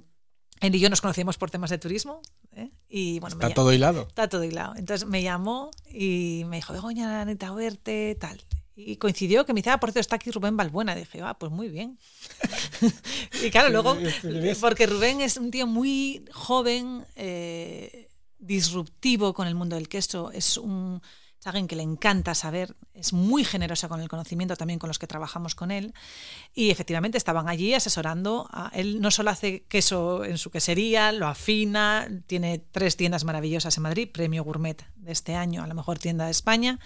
[0.60, 2.20] él y yo nos conocimos por temas de turismo.
[2.54, 2.70] ¿eh?
[2.88, 4.06] Y, bueno, está todo hilado.
[4.08, 4.76] Está todo hilado.
[4.76, 8.40] Entonces me llamó y me dijo, Begoña, necesito verte, tal.
[8.76, 10.94] Y coincidió que me decía, ah, por cierto, está aquí Rubén Balbuena.
[10.94, 11.98] dije, ah, pues muy bien.
[13.45, 13.97] y claro, luego,
[14.61, 18.09] porque Rubén es un tío muy joven, eh,
[18.39, 21.01] disruptivo con el mundo del queso, es un
[21.45, 25.07] alguien que le encanta saber, es muy generoso con el conocimiento también con los que
[25.07, 25.95] trabajamos con él
[26.53, 28.47] y efectivamente estaban allí asesorando.
[28.51, 33.76] A, él no solo hace queso en su quesería, lo afina, tiene tres tiendas maravillosas
[33.76, 36.78] en Madrid, premio gourmet de este año a la mejor tienda de España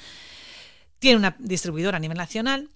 [1.05, 2.71] tiene una distribuidora a nivel nacional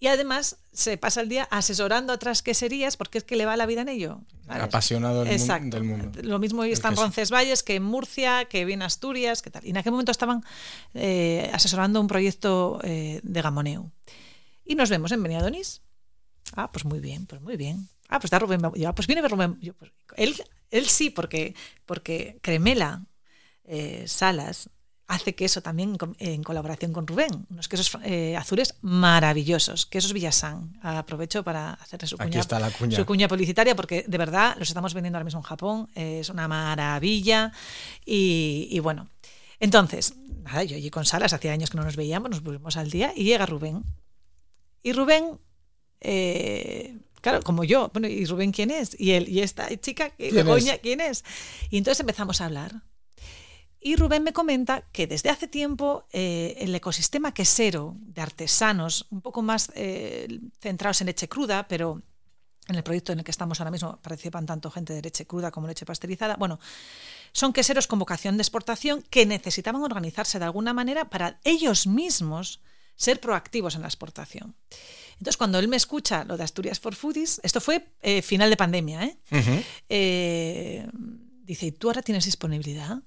[0.00, 3.56] y además se pasa el día asesorando a otras queserías porque es que le va
[3.56, 4.20] la vida en ello.
[4.46, 6.20] Apasionado del, mundo.
[6.22, 9.64] Lo mismo está en Roncesvalles que en Murcia, que viene Asturias, que tal.
[9.66, 10.44] Y en aquel momento estaban
[10.94, 13.90] eh, asesorando un proyecto eh, de Gamoneu.
[14.64, 15.82] Y nos vemos en Beniadonis.
[16.54, 17.88] Ah, pues muy bien, pues muy bien.
[18.08, 18.60] Ah, pues está Rubén.
[18.64, 19.58] Ah, pues viene Rubén.
[19.78, 20.36] Pues, él,
[20.70, 21.54] él sí, porque,
[21.86, 23.04] porque Cremela,
[23.64, 24.70] eh, Salas,
[25.08, 27.46] hace queso también en colaboración con Rubén.
[27.50, 29.86] Unos quesos eh, azules maravillosos.
[29.86, 30.78] Quesos Villasán.
[30.82, 32.42] Aprovecho para hacerle su cuña,
[32.90, 35.88] su cuña publicitaria porque de verdad los estamos vendiendo ahora mismo en Japón.
[35.94, 37.52] es una maravilla.
[38.04, 39.08] Y, bueno,
[39.58, 42.90] entonces, nada, yo allí con Salas, hacía años que no nos veíamos, nos volvimos al
[42.90, 43.82] día y llega Rubén.
[44.82, 45.38] Y Rubén...
[46.00, 48.94] Eh, claro, como yo, bueno, ¿y Rubén quién es?
[49.00, 50.46] Y él, y esta chica, ¿quién,
[50.82, 51.24] ¿quién es?
[51.70, 52.82] Y entonces empezamos a hablar.
[53.88, 59.22] Y Rubén me comenta que desde hace tiempo eh, el ecosistema quesero de artesanos, un
[59.22, 60.28] poco más eh,
[60.60, 62.02] centrados en leche cruda, pero
[62.66, 65.50] en el proyecto en el que estamos ahora mismo participan tanto gente de leche cruda
[65.50, 66.60] como leche pasteurizada, bueno,
[67.32, 72.60] son queseros con vocación de exportación que necesitaban organizarse de alguna manera para ellos mismos
[72.94, 74.54] ser proactivos en la exportación.
[75.12, 78.56] Entonces, cuando él me escucha lo de Asturias for Foodies, esto fue eh, final de
[78.58, 79.16] pandemia,
[79.88, 82.98] dice, ¿y tú ahora tienes disponibilidad?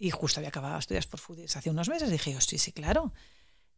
[0.00, 2.10] Y justo había acabado estudios por Foodies hace unos meses.
[2.10, 3.12] Dije yo, sí, sí, claro.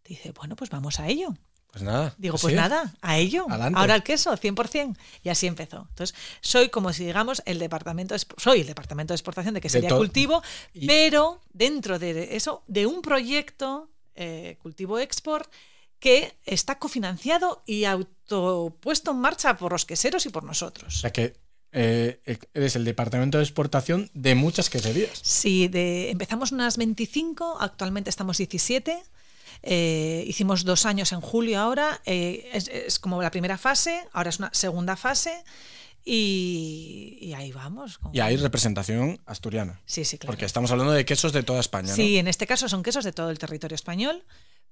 [0.04, 1.34] Dice, bueno, pues vamos a ello.
[1.66, 2.14] Pues nada.
[2.16, 3.46] Digo, pues nada, a ello.
[3.50, 4.96] Ahora el queso, 100%.
[5.24, 5.86] Y así empezó.
[5.88, 9.90] Entonces, soy como si digamos el departamento, soy el departamento de exportación de que sería
[9.90, 10.42] cultivo,
[10.86, 15.50] pero dentro de eso, de un proyecto eh, cultivo export
[15.98, 20.94] que está cofinanciado y autopuesto en marcha por los queseros y por nosotros.
[20.94, 21.41] O sea que
[21.72, 22.20] eh,
[22.54, 25.18] eres el departamento de exportación de muchas queserías.
[25.22, 29.02] Sí, de, empezamos unas 25, actualmente estamos 17.
[29.64, 34.38] Eh, hicimos dos años en julio ahora, eh, es, como la primera fase, ahora es
[34.38, 35.44] una segunda fase
[36.04, 38.00] y, ahí vamos.
[38.12, 39.80] Y hay representación asturiana.
[39.86, 40.32] Sí, sí, claro.
[40.32, 41.94] Porque estamos hablando de quesos de toda España.
[41.94, 44.24] Sí, en este caso son quesos de todo el territorio español,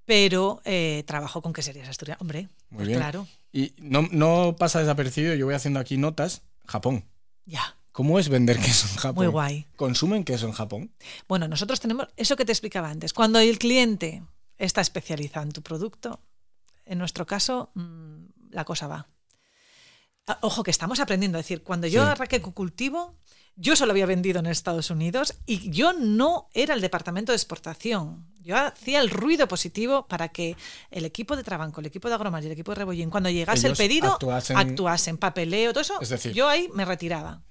[0.06, 2.20] pero eh, trabajo con queserías asturianas.
[2.20, 2.98] Hombre, Muy pues bien.
[2.98, 3.28] claro.
[3.52, 7.04] Y no, no pasa desapercibido, yo voy haciendo aquí notas, Japón.
[7.44, 7.76] Ya.
[7.92, 9.24] ¿Cómo es vender queso en Japón?
[9.24, 9.66] Muy guay.
[9.76, 10.92] ¿Consumen queso en Japón?
[11.28, 13.12] Bueno, nosotros tenemos eso que te explicaba antes.
[13.12, 14.22] Cuando el cliente
[14.56, 16.20] está especializado en tu producto,
[16.84, 19.08] en nuestro caso, mm, la cosa va.
[20.26, 21.38] Ah, ojo, que estamos aprendiendo.
[21.38, 23.16] Es decir, cuando yo arranqué con cultivo,
[23.56, 28.26] yo solo había vendido en Estados Unidos y yo no era el departamento de exportación.
[28.42, 30.56] Yo hacía el ruido positivo para que
[30.90, 33.66] el equipo de Trabanco, el equipo de Agromar y el equipo de Rebollín, cuando llegase
[33.66, 34.18] el pedido,
[34.54, 35.18] actuasen.
[35.18, 36.30] papeleo, todo eso.
[36.32, 37.42] yo ahí me retiraba.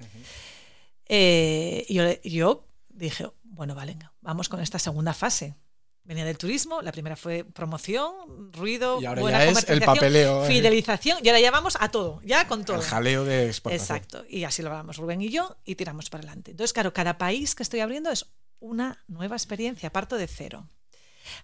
[1.06, 5.56] Eh, y yo, yo dije, bueno, vale, vamos con esta segunda fase
[6.04, 10.48] venía del turismo, la primera fue promoción, ruido, y ahora ya es el papeleo, eh.
[10.48, 12.78] fidelización, y ahora ya vamos a todo, ya con todo.
[12.78, 13.98] El jaleo de exportación.
[13.98, 16.52] Exacto, y así lo hablamos Rubén y yo y tiramos para adelante.
[16.52, 18.26] Entonces, claro, cada país que estoy abriendo es
[18.60, 20.68] una nueva experiencia, parto de cero.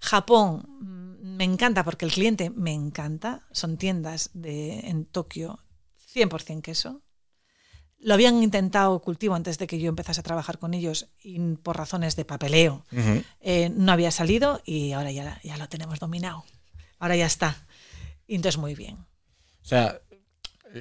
[0.02, 5.60] Japón mm, me encanta porque el cliente me encanta, son tiendas de, en Tokio
[6.16, 7.02] 100% queso,
[8.00, 11.78] lo habían intentado cultivo antes de que yo empezase a trabajar con ellos y por
[11.78, 12.86] razones de papeleo
[13.42, 16.44] eh, no había salido y ahora ya, ya lo tenemos dominado.
[17.00, 17.66] Ahora ya está.
[18.28, 18.96] Y entonces muy bien.
[18.96, 20.00] O sea,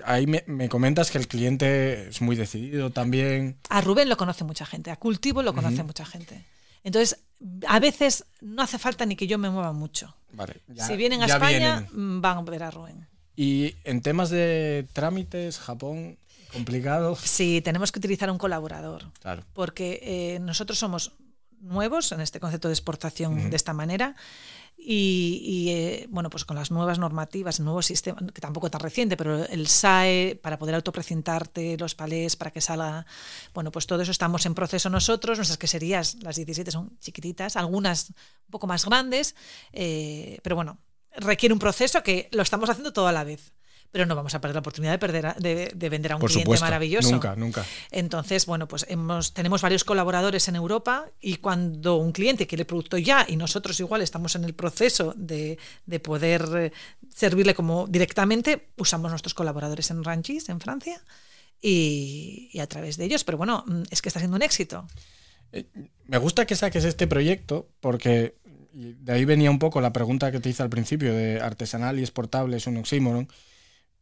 [0.04, 3.58] ahí me, comentas que el cliente es muy decidido también.
[3.68, 6.44] A Rubén lo conoce mucha gente, a Cultivo lo conoce mucha gente.
[6.82, 7.20] Entonces,
[7.66, 10.14] a veces no hace falta ni que yo me mueva mucho.
[10.76, 13.08] si vienen a España, mm, van a ver a Rubén.
[13.36, 16.18] Y en temas de trámites, Japón,
[16.55, 17.16] complicado.
[17.16, 19.12] Sí, tenemos que utilizar un colaborador.
[19.20, 19.42] Claro.
[19.52, 21.12] Porque eh, nosotros somos
[21.61, 24.16] nuevos en este concepto de exportación de esta manera.
[24.86, 28.82] Y, eh, bueno, pues con las nuevas normativas, el nuevo sistema, que tampoco es tan
[28.82, 33.07] reciente, pero el SAE, para poder autoprecintarte los palés, para que salga,
[33.55, 38.11] bueno, pues todo eso estamos en proceso nosotros, nuestras queserías, las 17 son chiquititas, algunas
[38.11, 39.34] un poco más grandes,
[39.72, 40.78] eh, pero bueno,
[41.16, 43.55] requiere un proceso que lo estamos haciendo toda la vez
[43.91, 47.12] pero no vamos a perder la oportunidad de, perder de, vender a un cliente maravilloso.
[47.12, 47.64] Nunca, nunca.
[47.91, 52.66] Entonces, bueno, pues hemos, tenemos varios colaboradores en Europa y cuando un cliente quiere el
[52.66, 55.59] producto ya y nosotros igual estamos en el proceso de,
[56.03, 56.72] poder eh,
[57.14, 61.01] servirle como directamente, usamos nuestros colaboradores en Ranchis, en Francia,
[61.61, 63.22] y, a través de ellos.
[63.22, 64.87] Pero bueno, mm, es que está siendo un éxito.
[65.53, 65.66] Eh,
[66.07, 68.35] me gusta que saques este proyecto porque
[68.72, 72.03] de ahí venía un poco la pregunta que te hice al principio de artesanal y
[72.03, 73.28] exportable es un oxímoron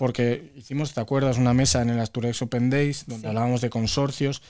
[0.02, 4.42] porque hicimos, ¿te acuerdas?, una mesa en el Asturex Open Days donde hablábamos de consorcios,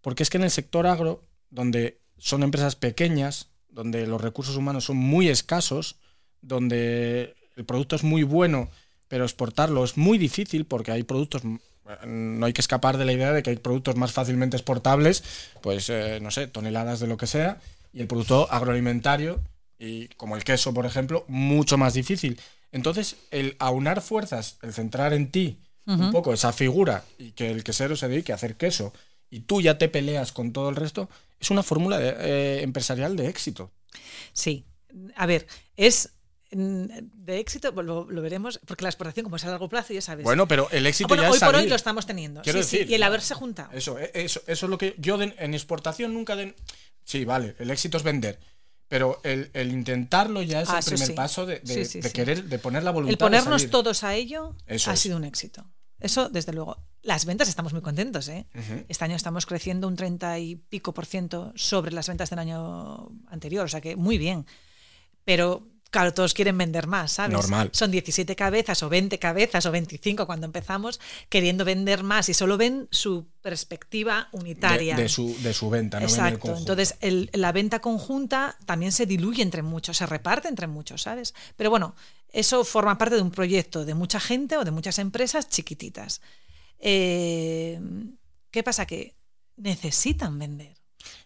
[0.00, 4.86] porque es que en el sector agro, donde son empresas pequeñas, donde los recursos humanos
[4.86, 5.94] son muy escasos,
[6.42, 8.68] donde el producto es muy bueno,
[9.06, 13.32] pero exportarlo es muy difícil porque hay productos, no hay que escapar de la idea
[13.32, 15.22] de que hay productos más fácilmente exportables,
[15.62, 17.60] pues eh, no sé, toneladas de lo que sea,
[17.92, 19.40] y el producto agroalimentario,
[19.78, 22.40] y como el queso, por ejemplo, mucho más difícil.
[22.72, 27.62] Entonces, el aunar fuerzas, el centrar en ti un poco esa figura y que el
[27.62, 28.92] quesero se dedique a hacer queso
[29.30, 31.08] y tú ya te peleas con todo el resto,
[31.38, 33.70] es una fórmula eh, empresarial de éxito.
[34.32, 34.64] Sí.
[35.14, 35.46] A ver,
[35.76, 36.10] es
[36.52, 40.00] mm, de éxito, pues lo, veremos, porque la exportación, como es a largo plazo, ya
[40.00, 40.24] sabes.
[40.24, 42.42] Bueno, pero el éxito ya hoy por hoy lo estamos teniendo.
[42.42, 43.70] Quiero decir, y el haberse juntado.
[43.72, 46.54] Eso, eh, eso, eso es lo que yo en exportación nunca den.
[47.04, 48.40] Sí, vale, el éxito es vender.
[48.88, 51.60] Pero el, intentarlo ya es ah, el primer paso de,
[52.12, 53.12] querer, de poner la voluntad.
[53.12, 55.66] El ponernos todos a ello ha sido un éxito.
[55.98, 56.76] Eso, desde luego.
[57.02, 58.28] Las ventas estamos muy contentos.
[58.28, 58.46] ¿eh?
[58.88, 63.08] Este año estamos creciendo un 30 y pico por ciento sobre las ventas del año
[63.28, 64.46] anterior, o sea que muy bien.
[65.24, 67.32] Pero Claro, todos quieren vender más, ¿sabes?
[67.32, 67.70] Normal.
[67.72, 72.56] Son 17 cabezas o 20 cabezas o 25 cuando empezamos queriendo vender más y solo
[72.56, 74.96] ven su perspectiva unitaria.
[74.96, 76.56] De, su, de su, venta, no Exacto.
[76.56, 76.96] Entonces,
[77.32, 81.34] la venta conjunta también se diluye entre muchos, se reparte entre muchos, ¿sabes?
[81.56, 81.94] Pero bueno,
[82.32, 86.20] eso forma parte de un proyecto de mucha gente o de muchas empresas chiquititas.
[86.78, 87.80] Eh,
[88.50, 88.86] ¿Qué pasa?
[88.86, 89.14] Que
[89.56, 90.76] necesitan vender.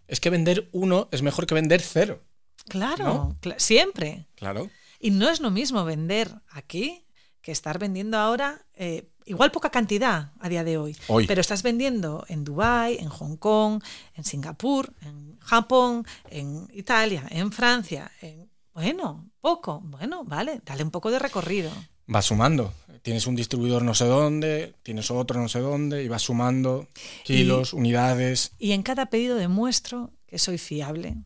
[0.06, 2.22] Es que vender uno es mejor que vender cero.
[2.68, 4.26] Claro, siempre.
[4.34, 4.70] Claro.
[4.98, 7.04] Y no es lo mismo vender aquí
[7.40, 11.62] que estar vendiendo ahora, eh, igual poca cantidad a día de hoy, hoy, pero estás
[11.62, 13.82] vendiendo en Dubái, en Hong Kong,
[14.14, 20.90] en Singapur, en Japón, en Italia, en Francia, en, bueno, poco, bueno, vale, dale un
[20.90, 21.70] poco de recorrido.
[22.06, 22.72] Vas sumando.
[23.02, 26.86] Tienes un distribuidor no sé dónde, tienes otro no sé dónde, y vas sumando
[27.24, 28.52] kilos, unidades.
[28.58, 31.16] Y en cada pedido demuestro que soy fiable,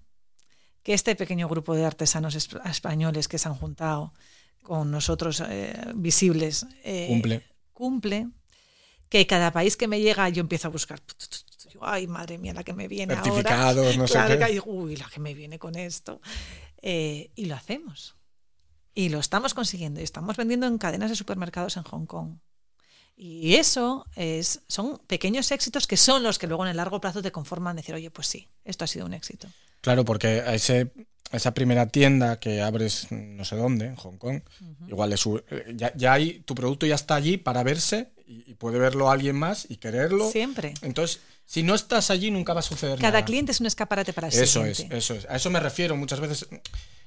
[0.84, 4.12] que este pequeño grupo de artesanos españoles que se han juntado
[4.62, 7.42] con nosotros eh, visibles eh, cumple.
[7.72, 8.28] cumple,
[9.08, 11.00] que cada país que me llega yo empiezo a buscar,
[11.80, 13.98] ay madre mía, la que me viene Certificados, ahora.
[13.98, 14.62] no sé qué.
[14.64, 16.20] uy, la que me viene con esto.
[16.82, 18.14] Eh, y lo hacemos.
[18.94, 20.00] Y lo estamos consiguiendo.
[20.00, 22.36] Y estamos vendiendo en cadenas de supermercados en Hong Kong.
[23.16, 27.22] Y eso es, son pequeños éxitos que son los que luego en el largo plazo
[27.22, 29.48] te conforman decir, oye, pues sí, esto ha sido un éxito.
[29.84, 30.92] Claro, porque a, ese,
[31.30, 34.40] esa primera tienda que abres no sé dónde, en Hong Kong,
[34.88, 35.22] igual es,
[35.74, 39.66] ya, ya hay, tu producto ya está allí para verse y, puede verlo alguien más
[39.68, 40.30] y quererlo.
[40.30, 40.72] Siempre.
[40.80, 43.12] Entonces, si no estás allí, nunca va a suceder Cada nada.
[43.12, 44.40] Cada cliente es un escaparate para sí.
[44.40, 45.26] Eso es, eso es.
[45.28, 45.96] A eso me refiero.
[45.96, 46.48] Muchas veces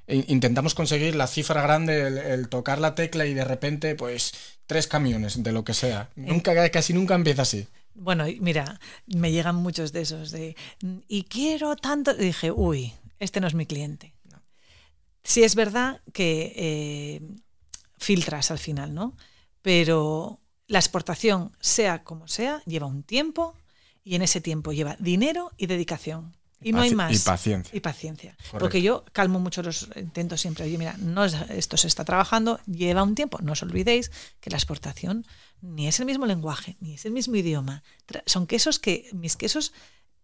[0.07, 4.33] intentamos conseguir la cifra grande, el, tocar la tecla y de repente, pues,
[4.67, 6.09] tres camiones de lo que sea.
[6.15, 6.25] Eh.
[6.27, 7.67] Nunca, casi nunca empieza así.
[7.99, 10.55] Bueno, mira, me llegan muchos de esos de,
[11.07, 14.13] y quiero tanto, y dije, uy, este no es mi cliente.
[14.31, 14.41] No.
[15.23, 17.21] Sí es verdad que eh,
[17.97, 19.17] filtras al final, ¿no?
[19.63, 23.55] Pero la exportación, sea como sea, lleva un tiempo
[24.03, 26.36] y en ese tiempo lleva dinero y dedicación.
[26.61, 27.13] Y, no hay más.
[27.13, 27.77] Y paciencia.
[27.77, 28.35] Y paciencia.
[28.57, 30.65] Porque yo calmo mucho los intentos siempre.
[30.65, 33.39] Oye, mira, no esto se está trabajando, lleva un tiempo.
[33.41, 35.25] No os olvidéis que la exportación
[35.61, 37.83] ni es el mismo lenguaje, ni es el mismo idioma.
[38.25, 39.73] Son quesos que, mis quesos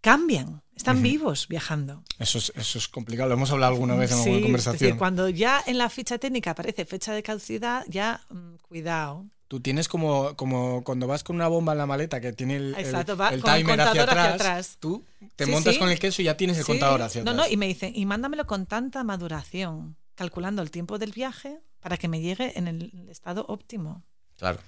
[0.01, 1.03] cambian, están uh -huh.
[1.03, 2.03] vivos viajando.
[2.19, 4.75] Eso es, eso es complicado, lo hemos hablado alguna vez en sí, alguna conversación.
[4.75, 9.25] Es decir, cuando ya en la ficha técnica aparece fecha de caducidad, ya mmm, cuidado.
[9.47, 12.75] Tú tienes como, como cuando vas con una bomba en la maleta que tiene el,
[12.75, 14.77] Exacto, el, va, el con timer contador hacia, atrás, hacia atrás.
[14.79, 15.03] Tú
[15.35, 15.79] te Sí, montas sí.
[15.79, 16.71] con el queso y ya tienes el Sí.
[16.71, 17.47] contador hacia No, atrás.
[17.47, 21.97] no, y me dicen, y mándamelo con tanta maduración, calculando el tiempo del viaje para
[21.97, 24.03] que me llegue en el estado óptimo.
[24.37, 24.59] Claro.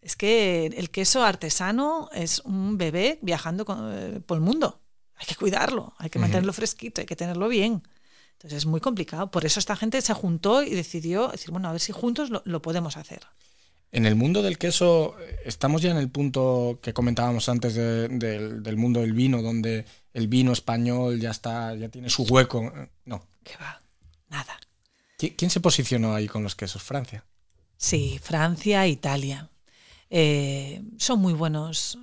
[0.00, 4.80] Es que el queso artesano es un bebé viajando con- eh, por el mundo.
[5.16, 7.82] Hay que cuidarlo, hay que mantenerlo fresquito, hay que tenerlo bien.
[8.32, 9.30] Entonces es muy complicado.
[9.30, 12.40] Por eso esta gente se juntó y decidió decir, bueno, a ver si juntos lo,
[12.46, 13.20] lo podemos hacer.
[13.92, 18.08] En el mundo del queso, eh, estamos ya en el punto que comentábamos antes de-
[18.08, 19.84] del, del mundo del vino, donde
[20.14, 22.72] el vino español ya está, ya tiene su hueco.
[23.04, 23.24] No.
[23.42, 23.82] ¿Qué va?
[24.28, 24.58] Nada.
[25.18, 26.82] ¿Qui- ¿Quién se posicionó ahí con los quesos?
[26.82, 27.24] Francia.
[27.76, 29.48] Sí, Francia, Italia.
[30.08, 31.98] Eh, son muy buenos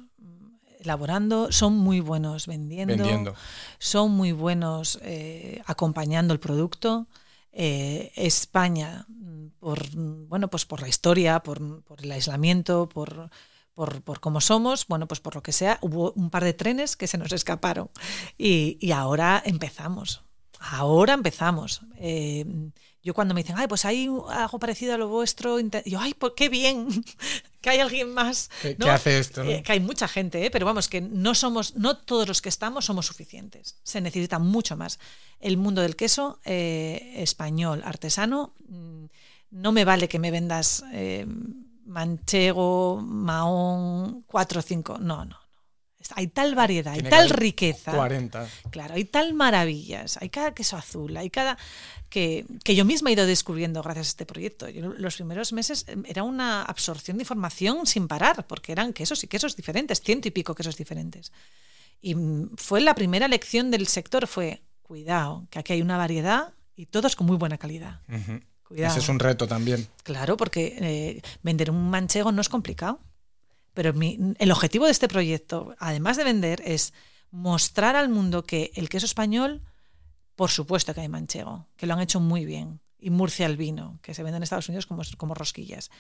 [0.80, 3.36] elaborando, son muy buenos vendiendo, Vendiendo.
[3.80, 7.08] son muy buenos eh, acompañando el producto.
[7.60, 9.08] Eh, España,
[9.60, 11.60] por bueno, pues por la historia, por,
[11.98, 13.32] el aislamiento, por,
[13.74, 16.96] por, por cómo somos, bueno, pues por lo que sea, hubo un par de trenes
[16.96, 17.90] que se nos escaparon.
[18.38, 20.22] Y, y ahora empezamos.
[20.60, 21.82] Ahora empezamos.
[21.98, 22.46] Eh,
[23.02, 26.14] yo cuando me dicen, ay, pues hay algo parecido a lo vuestro, inte-", yo, ay,
[26.14, 26.88] pues qué bien,
[27.68, 28.50] que hay alguien más.
[28.62, 28.86] ¿Qué, ¿no?
[28.86, 29.44] qué hace esto?
[29.44, 29.50] no?
[29.50, 30.50] Eh, que hay mucha gente, ¿eh?
[30.50, 33.76] pero vamos, que no somos, no todos los que estamos somos suficientes.
[33.84, 35.00] Se necesita mucho más.
[35.42, 39.06] El mundo del queso eh, español, artesano, mm,
[39.52, 41.26] no me vale que me vendas eh,
[41.86, 44.98] manchego, mahón, cuatro o cinco.
[44.98, 45.47] No, no, no.
[46.16, 47.92] Hay tal variedad, hay tal riqueza.
[47.92, 48.48] 40.
[48.70, 51.58] Claro, hay tal maravillas, hay cada queso azul, hay cada
[52.10, 54.70] que, que yo misma he ido descubriendo gracias a este proyecto.
[54.70, 59.24] Yo, los primeros meses eh, era una absorción de información sin parar, porque eran quesos
[59.24, 61.32] y quesos diferentes, ciento y pico quesos diferentes.
[62.02, 66.54] Y mm, fue la primera lección del sector, fue cuidado, que aquí hay una variedad
[66.76, 68.02] y todos con muy buena calidad.
[68.08, 68.42] Ujú.
[68.64, 68.92] Cuidado.
[68.92, 69.88] Ese es un reto también.
[70.04, 73.00] Claro, porque eh, vender un manchego no es complicado.
[73.78, 76.94] Pero mi- el objetivo de este proyecto, además de vender, es
[77.30, 79.62] mostrar al mundo que el queso español,
[80.36, 82.80] por supuesto que hay manchego, que lo han hecho muy bien.
[82.98, 85.92] Y Murcia el vino, que se vende en Estados Unidos como, como rosquillas.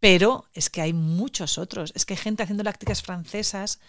[0.00, 1.92] Pero es que hay muchos otros.
[1.96, 3.80] Es que hay gente haciendo lácticas francesas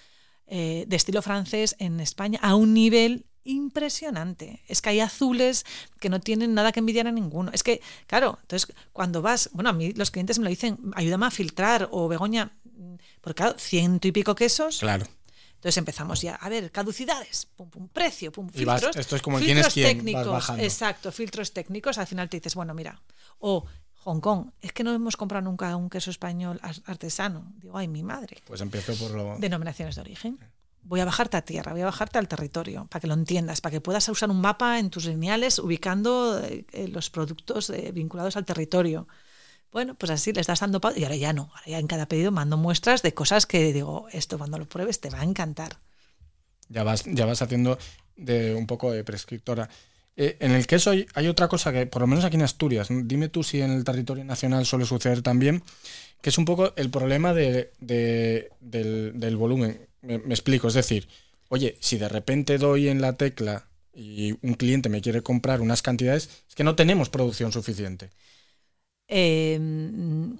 [0.48, 4.62] eh, de estilo francés en España a un nivel impresionante.
[4.68, 5.66] Es que hay azules
[6.00, 7.52] que no tienen nada que envidiar a ninguno.
[7.54, 11.26] Es que, claro, entonces cuando vas, bueno, a mí los clientes me lo dicen, ayúdame
[11.28, 12.58] a filtrar o Begoña,
[13.22, 14.80] porque claro, ciento y pico quesos.
[14.80, 15.06] Claro.
[15.56, 18.96] Entonces empezamos ya, a ver, caducidades, pum, pum, precio, pum, Y vas- filtros.
[18.98, 21.98] esto es como en quién es filtros quién, técnicos, exacto, filtros técnicos.
[21.98, 23.02] Al final te dices, bueno, mira,
[23.40, 23.66] o
[24.06, 27.52] Hong Kong, es que no hemos comprado nunca un queso español ar- artesano.
[27.58, 28.38] Digo, ay, mi madre.
[28.46, 29.38] Pues empiezo por lo.
[29.40, 30.40] Denominaciones de origen.
[30.84, 33.72] voy a bajarte a tierra, voy a bajarte al territorio, para que lo entiendas, para
[33.72, 38.38] que puedas usar un mapa en tus lineales ubicando eh, eh, los productos eh, vinculados
[38.38, 39.08] al territorio.
[39.72, 42.32] Bueno, pues así les das dando y ahora ya no, ahora ya en cada pedido
[42.32, 45.80] mando muestras de cosas que digo, esto cuando lo pruebes te va a encantar.
[46.70, 47.78] Ya vas, ya vas haciendo
[48.16, 49.68] de un poco de prescriptora.
[50.16, 53.28] En el queso hay, hay, otra cosa que, por lo menos aquí en Asturias, dime
[53.28, 55.62] tú si en el territorio nacional suele suceder también,
[56.26, 59.88] que es un poco el problema de, del, volumen.
[60.02, 61.08] Me, explico, es decir,
[61.50, 65.84] oye, si de repente doy en la tecla y un cliente me quiere comprar unas
[65.84, 68.10] cantidades, es que no tenemos producción suficiente.
[69.08, 70.40] Em,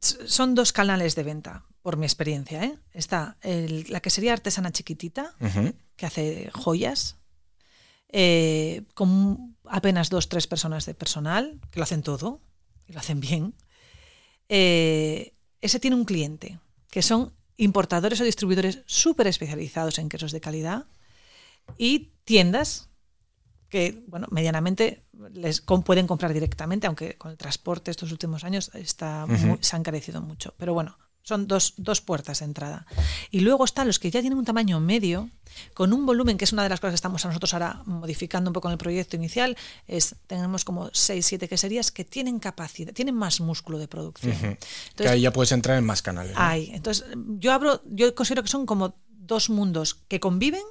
[0.00, 2.64] son dos canales de venta, por mi experiencia.
[2.64, 2.76] ¿eh?
[2.92, 5.36] Está la que sería artesana chiquitita,
[5.94, 7.19] que hace joyas,
[8.12, 12.40] eh, con apenas dos, tres personas de personal, que lo hacen todo,
[12.88, 13.54] y lo hacen bien.
[14.48, 16.58] Eh, ese tiene un cliente,
[16.90, 20.86] que son importadores o distribuidores súper especializados en quesos de calidad
[21.78, 22.88] y tiendas
[23.68, 29.26] que, bueno, medianamente les pueden comprar directamente, aunque con el transporte estos últimos años está
[29.60, 30.54] se ha encarecido mucho.
[30.56, 32.86] Pero bueno, son dos, dos, puertas de entrada.
[33.30, 35.28] Y luego están los que ya tienen un tamaño medio,
[35.74, 38.54] con un volumen, que es una de las cosas que estamos nosotros ahora modificando un
[38.54, 39.56] poco en el proyecto inicial,
[39.86, 44.32] es tenemos como 6, 7 queserías que tienen capacidad, tienen más músculo de producción.
[44.32, 44.58] Entonces,
[44.96, 46.32] que ahí ya puedes entrar en más canales.
[46.36, 46.70] Hay.
[46.72, 47.06] Entonces,
[47.38, 50.62] yo abro, yo considero que son como dos mundos que conviven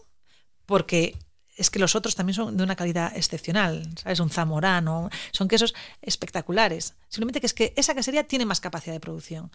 [0.65, 1.15] porque
[1.55, 4.19] es que los otros también son de una calidad excepcional, ¿sabes?
[4.21, 6.95] Un zamorano, son quesos espectaculares.
[7.09, 9.51] Simplemente que es que esa quesería tiene más capacidad de producción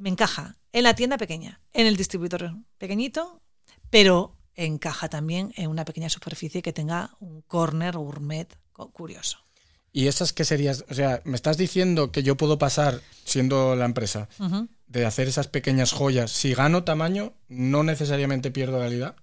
[0.00, 3.42] me encaja en la tienda pequeña, en el distribuidor pequeñito,
[3.90, 8.58] pero encaja también en una pequeña superficie que tenga un corner gourmet
[8.92, 9.38] curioso.
[9.92, 10.84] ¿Y esas qué serías?
[10.88, 14.28] O sea, me estás diciendo que yo puedo pasar, siendo la empresa,
[14.86, 16.30] de hacer esas pequeñas joyas.
[16.30, 19.16] Si gano tamaño, no necesariamente pierdo calidad.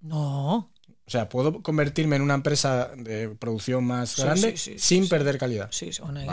[0.00, 0.70] No.
[1.06, 5.68] O sea, puedo convertirme en una empresa de producción más grande sin perder calidad.
[5.70, 5.90] Sí,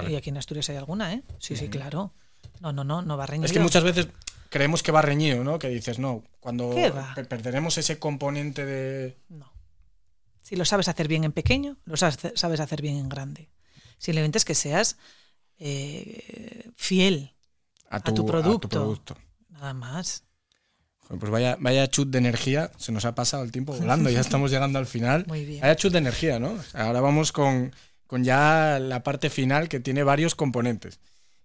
[0.08, 1.24] y aquí en Asturias hay alguna, ¿eh?
[1.40, 2.14] Sí, sí, claro.
[2.62, 3.48] No, no, no, no va reñido.
[3.48, 4.08] Es que muchas veces
[4.50, 5.58] creemos que va reñido, ¿no?
[5.58, 6.76] Que dices, no, cuando
[7.28, 9.18] perderemos ese componente de...
[9.30, 9.52] No.
[10.44, 13.50] Si lo sabes hacer bien en pequeño, lo sabes hacer bien en grande.
[13.98, 14.98] Simplemente es que seas
[15.58, 17.34] eh, fiel
[17.90, 19.16] a tu, producto.
[19.50, 20.24] Nada más.
[21.08, 24.52] Pues vaya, vaya chut de energía, se nos ha pasado el tiempo volando, ya estamos
[24.52, 25.26] llegando al final.
[25.28, 25.62] Muy bien.
[25.62, 26.58] Vaya chut de energía, ¿no?
[26.74, 27.74] Ahora vamos con,
[28.08, 31.00] con ya la parte final que tiene varios componentes.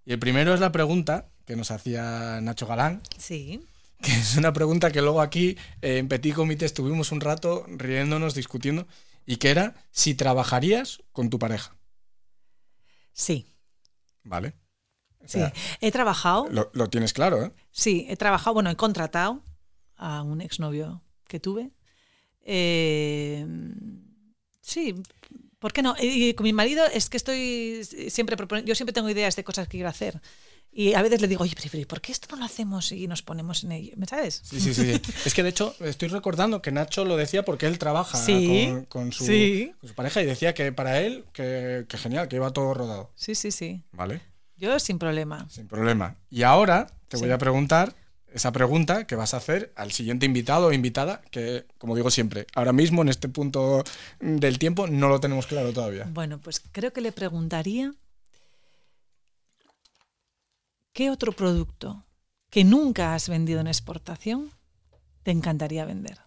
[0.07, 3.03] Y el primero es la pregunta que nos hacía Nacho Galán.
[3.19, 3.67] Sí.
[4.01, 8.35] Que es una pregunta que luego aquí eh, en Petit Comité estuvimos un rato riéndonos,
[8.35, 8.87] discutiendo,
[9.27, 11.77] y que era si trabajarías con tu pareja.
[13.13, 13.47] Sí.
[14.23, 14.55] Vale.
[15.25, 15.41] sí,
[15.81, 16.47] he trabajado.
[16.51, 17.53] Lo, tienes claro, ¿eh?
[17.71, 19.43] Sí, he trabajado, bueno, he contratado
[19.97, 21.73] a un exnovio que tuve.
[22.43, 23.45] Eh,
[24.61, 24.95] sí,
[25.67, 25.97] ¿Por qué no?
[26.01, 29.67] Y con mi marido es que estoy siempre proponiendo, yo siempre tengo ideas de cosas
[29.67, 30.21] que quiero hacer.
[30.71, 33.23] Y a veces le digo, oye, pero ¿por qué esto no lo hacemos y nos
[33.23, 33.93] ponemos en ello?
[33.97, 34.43] ¿Me sabes?
[34.45, 34.93] Sí, sí, sí.
[35.25, 38.17] es que de hecho estoy recordando que Nacho lo decía porque él trabaja
[38.89, 39.25] con, su,
[39.97, 43.11] pareja y decía que para él, que, que, genial, que iba todo rodado.
[43.17, 43.83] Sí, sí, sí.
[43.91, 44.21] Vale.
[44.57, 45.49] Yo sin problema.
[45.51, 46.15] Sin problema.
[46.31, 47.93] Y ahora te voy a preguntar
[48.33, 52.47] esa pregunta que vas a hacer al siguiente invitado o invitada, que como digo siempre,
[52.55, 53.85] ahora mismo en este punto
[54.21, 56.07] del tiempo no lo tenemos claro todavía.
[56.13, 57.95] Bueno, pues creo que le preguntaría
[60.97, 62.05] ¿qué otro producto
[62.49, 64.51] que nunca has vendido en exportación
[65.23, 66.19] te encantaría vender?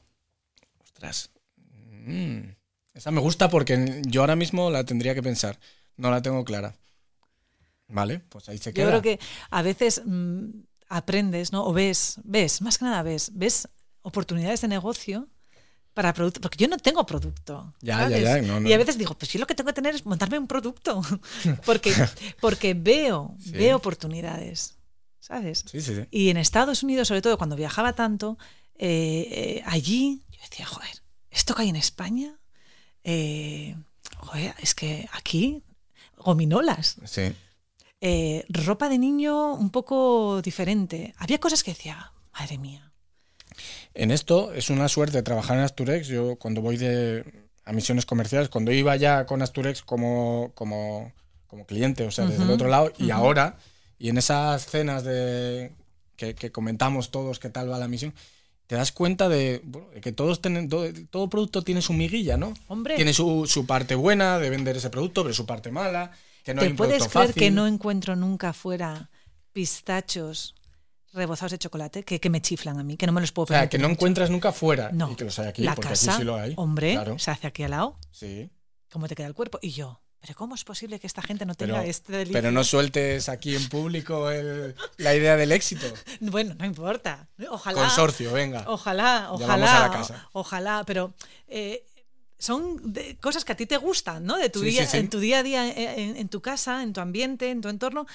[0.84, 1.32] Ostras.
[1.58, 2.52] Mm,
[2.94, 5.60] esa me gusta porque yo ahora mismo la tendría que pensar.
[5.98, 6.76] No la tengo clara.
[7.88, 8.86] Vale, pues ahí se queda.
[8.86, 9.20] Yo creo que
[9.50, 10.50] a veces mm,
[10.90, 11.66] aprendes, ¿no?
[11.66, 13.68] O ves, ves, más que nada ves, ves
[14.02, 15.30] oportunidades de negocio
[15.94, 17.74] para producto, porque yo no tengo producto.
[17.82, 20.06] Ya, ya, ya, Y a veces digo, pues yo lo que tengo que tener es
[20.06, 21.02] montarme un producto,
[21.66, 21.94] porque,
[22.40, 24.78] porque veo, veo oportunidades,
[25.20, 25.66] ¿sabes?
[25.70, 26.06] Sí, sí, sí.
[26.12, 28.38] Y en Estados Unidos, sobre todo cuando viajaba tanto,
[28.76, 32.40] eh, eh, allí yo decía, joder, esto que hay en España,
[33.04, 33.76] eh,
[34.18, 35.64] joder, es que aquí,
[36.18, 36.98] gominolas.
[37.06, 37.34] Sí.
[38.02, 41.14] Eh, ropa de niño un poco diferente.
[41.18, 42.92] Había cosas que decía, madre mía.
[43.94, 46.08] En esto es una suerte trabajar en Asturex.
[46.08, 51.12] Yo cuando voy de, a misiones comerciales, cuando iba ya con Asturex como, como,
[51.48, 53.58] como cliente, o sea, desde el otro lado, y ahora,
[53.98, 55.74] y en esas cenas de,
[56.16, 58.14] que, comentamos todos qué tal va la misión,
[58.68, 59.62] te das cuenta de,
[60.02, 62.54] que todos tienen, todo, producto tiene su miguilla, ¿no?
[62.68, 62.96] Hombre.
[62.96, 66.12] Tiene su, su parte buena de vender ese producto, pero su parte mala.
[66.56, 69.10] ¿Te puedes creer que no encuentro nunca fuera
[69.54, 70.56] pistachos
[71.14, 73.60] rebozados de chocolate que, que, me chiflan a mí, que no me los puedo permitir.
[73.60, 75.12] O sea, que no encuentras nunca fuera no.
[75.12, 76.54] y que los hay aquí, la porque casa, aquí sí lo hay.
[76.56, 77.98] Hombre, se hace aquí al lado.
[78.12, 78.50] Sí.
[78.92, 79.60] ¿Cómo te queda el cuerpo?
[79.62, 82.34] Y yo, pero ¿cómo es posible que esta gente no tenga pero, este delirio?
[82.34, 85.88] Pero no sueltes aquí en público el, la idea del éxito.
[86.20, 87.30] Bueno, no importa.
[87.50, 87.80] Ojalá.
[87.80, 88.66] Consorcio, venga.
[88.68, 89.78] Ojalá, ojalá.
[89.78, 90.30] a la casa.
[90.34, 91.14] Ojalá, pero
[91.48, 91.86] eh,
[92.40, 94.38] son de, cosas que a ti te gustan, ¿no?
[94.38, 94.98] De tu Sí, día, sí, sí.
[94.98, 98.08] en tu día a día, en, en, tu casa, en tu ambiente, en tu entorno.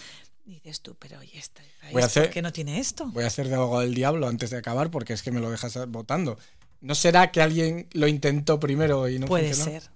[0.47, 3.07] Y dices tú, pero oye, este país, Voy a hacer- ¿por qué no tiene esto?
[3.13, 5.51] Voy a hacer de abogado del diablo antes de acabar porque es que me lo
[5.51, 6.39] dejas votando.
[6.81, 9.81] ¿No será que alguien lo intentó primero y no Puede funcionó?
[9.81, 9.91] ser.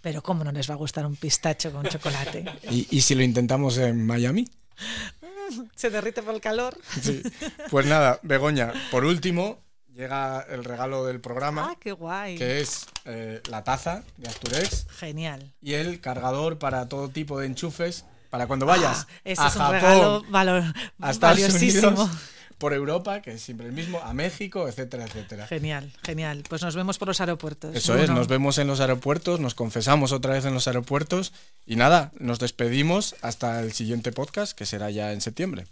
[0.00, 2.44] Pero ¿cómo no les va a gustar un pistacho con chocolate?
[2.70, 4.46] ¿Y, y si lo intentamos en Miami?
[5.76, 6.78] Se derrite por el calor.
[7.02, 7.22] Sí.
[7.70, 9.58] Pues nada, Begoña, por último,
[9.94, 12.36] llega el regalo del programa, Ah, qué guay.
[12.36, 15.52] que es eh, la taza de Asturex Genial.
[15.62, 19.46] y el cargador para todo tipo de enchufes para cuando vayas Ah, a es un
[19.48, 20.62] Japón, valor,
[21.00, 21.88] a Estados valiosísimo.
[21.88, 22.10] Unidos,
[22.58, 25.46] por Europa, que es siempre el mismo, a México, etcétera, etcétera.
[25.48, 26.44] Genial, genial.
[26.48, 27.74] Pues nos vemos por los aeropuertos.
[27.76, 31.32] Eso es, nos vemos en los aeropuertos, nos confesamos otra vez en los aeropuertos
[31.66, 35.66] y nada, nos despedimos hasta el siguiente podcast, que será ya en septiembre.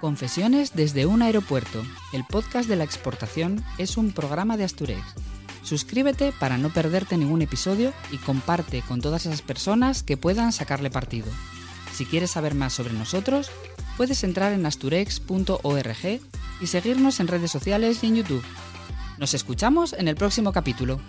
[0.00, 1.82] Confesiones desde un aeropuerto.
[2.12, 5.00] El podcast de la exportación es un programa de Asturex.
[5.62, 10.90] Suscríbete para no perderte ningún episodio y comparte con todas esas personas que puedan sacarle
[10.90, 11.26] partido.
[11.94, 13.50] Si quieres saber más sobre nosotros,
[13.96, 16.20] puedes entrar en asturex.org
[16.60, 18.44] y seguirnos en redes sociales y en YouTube.
[19.16, 21.00] Nos escuchamos en el próximo capítulo.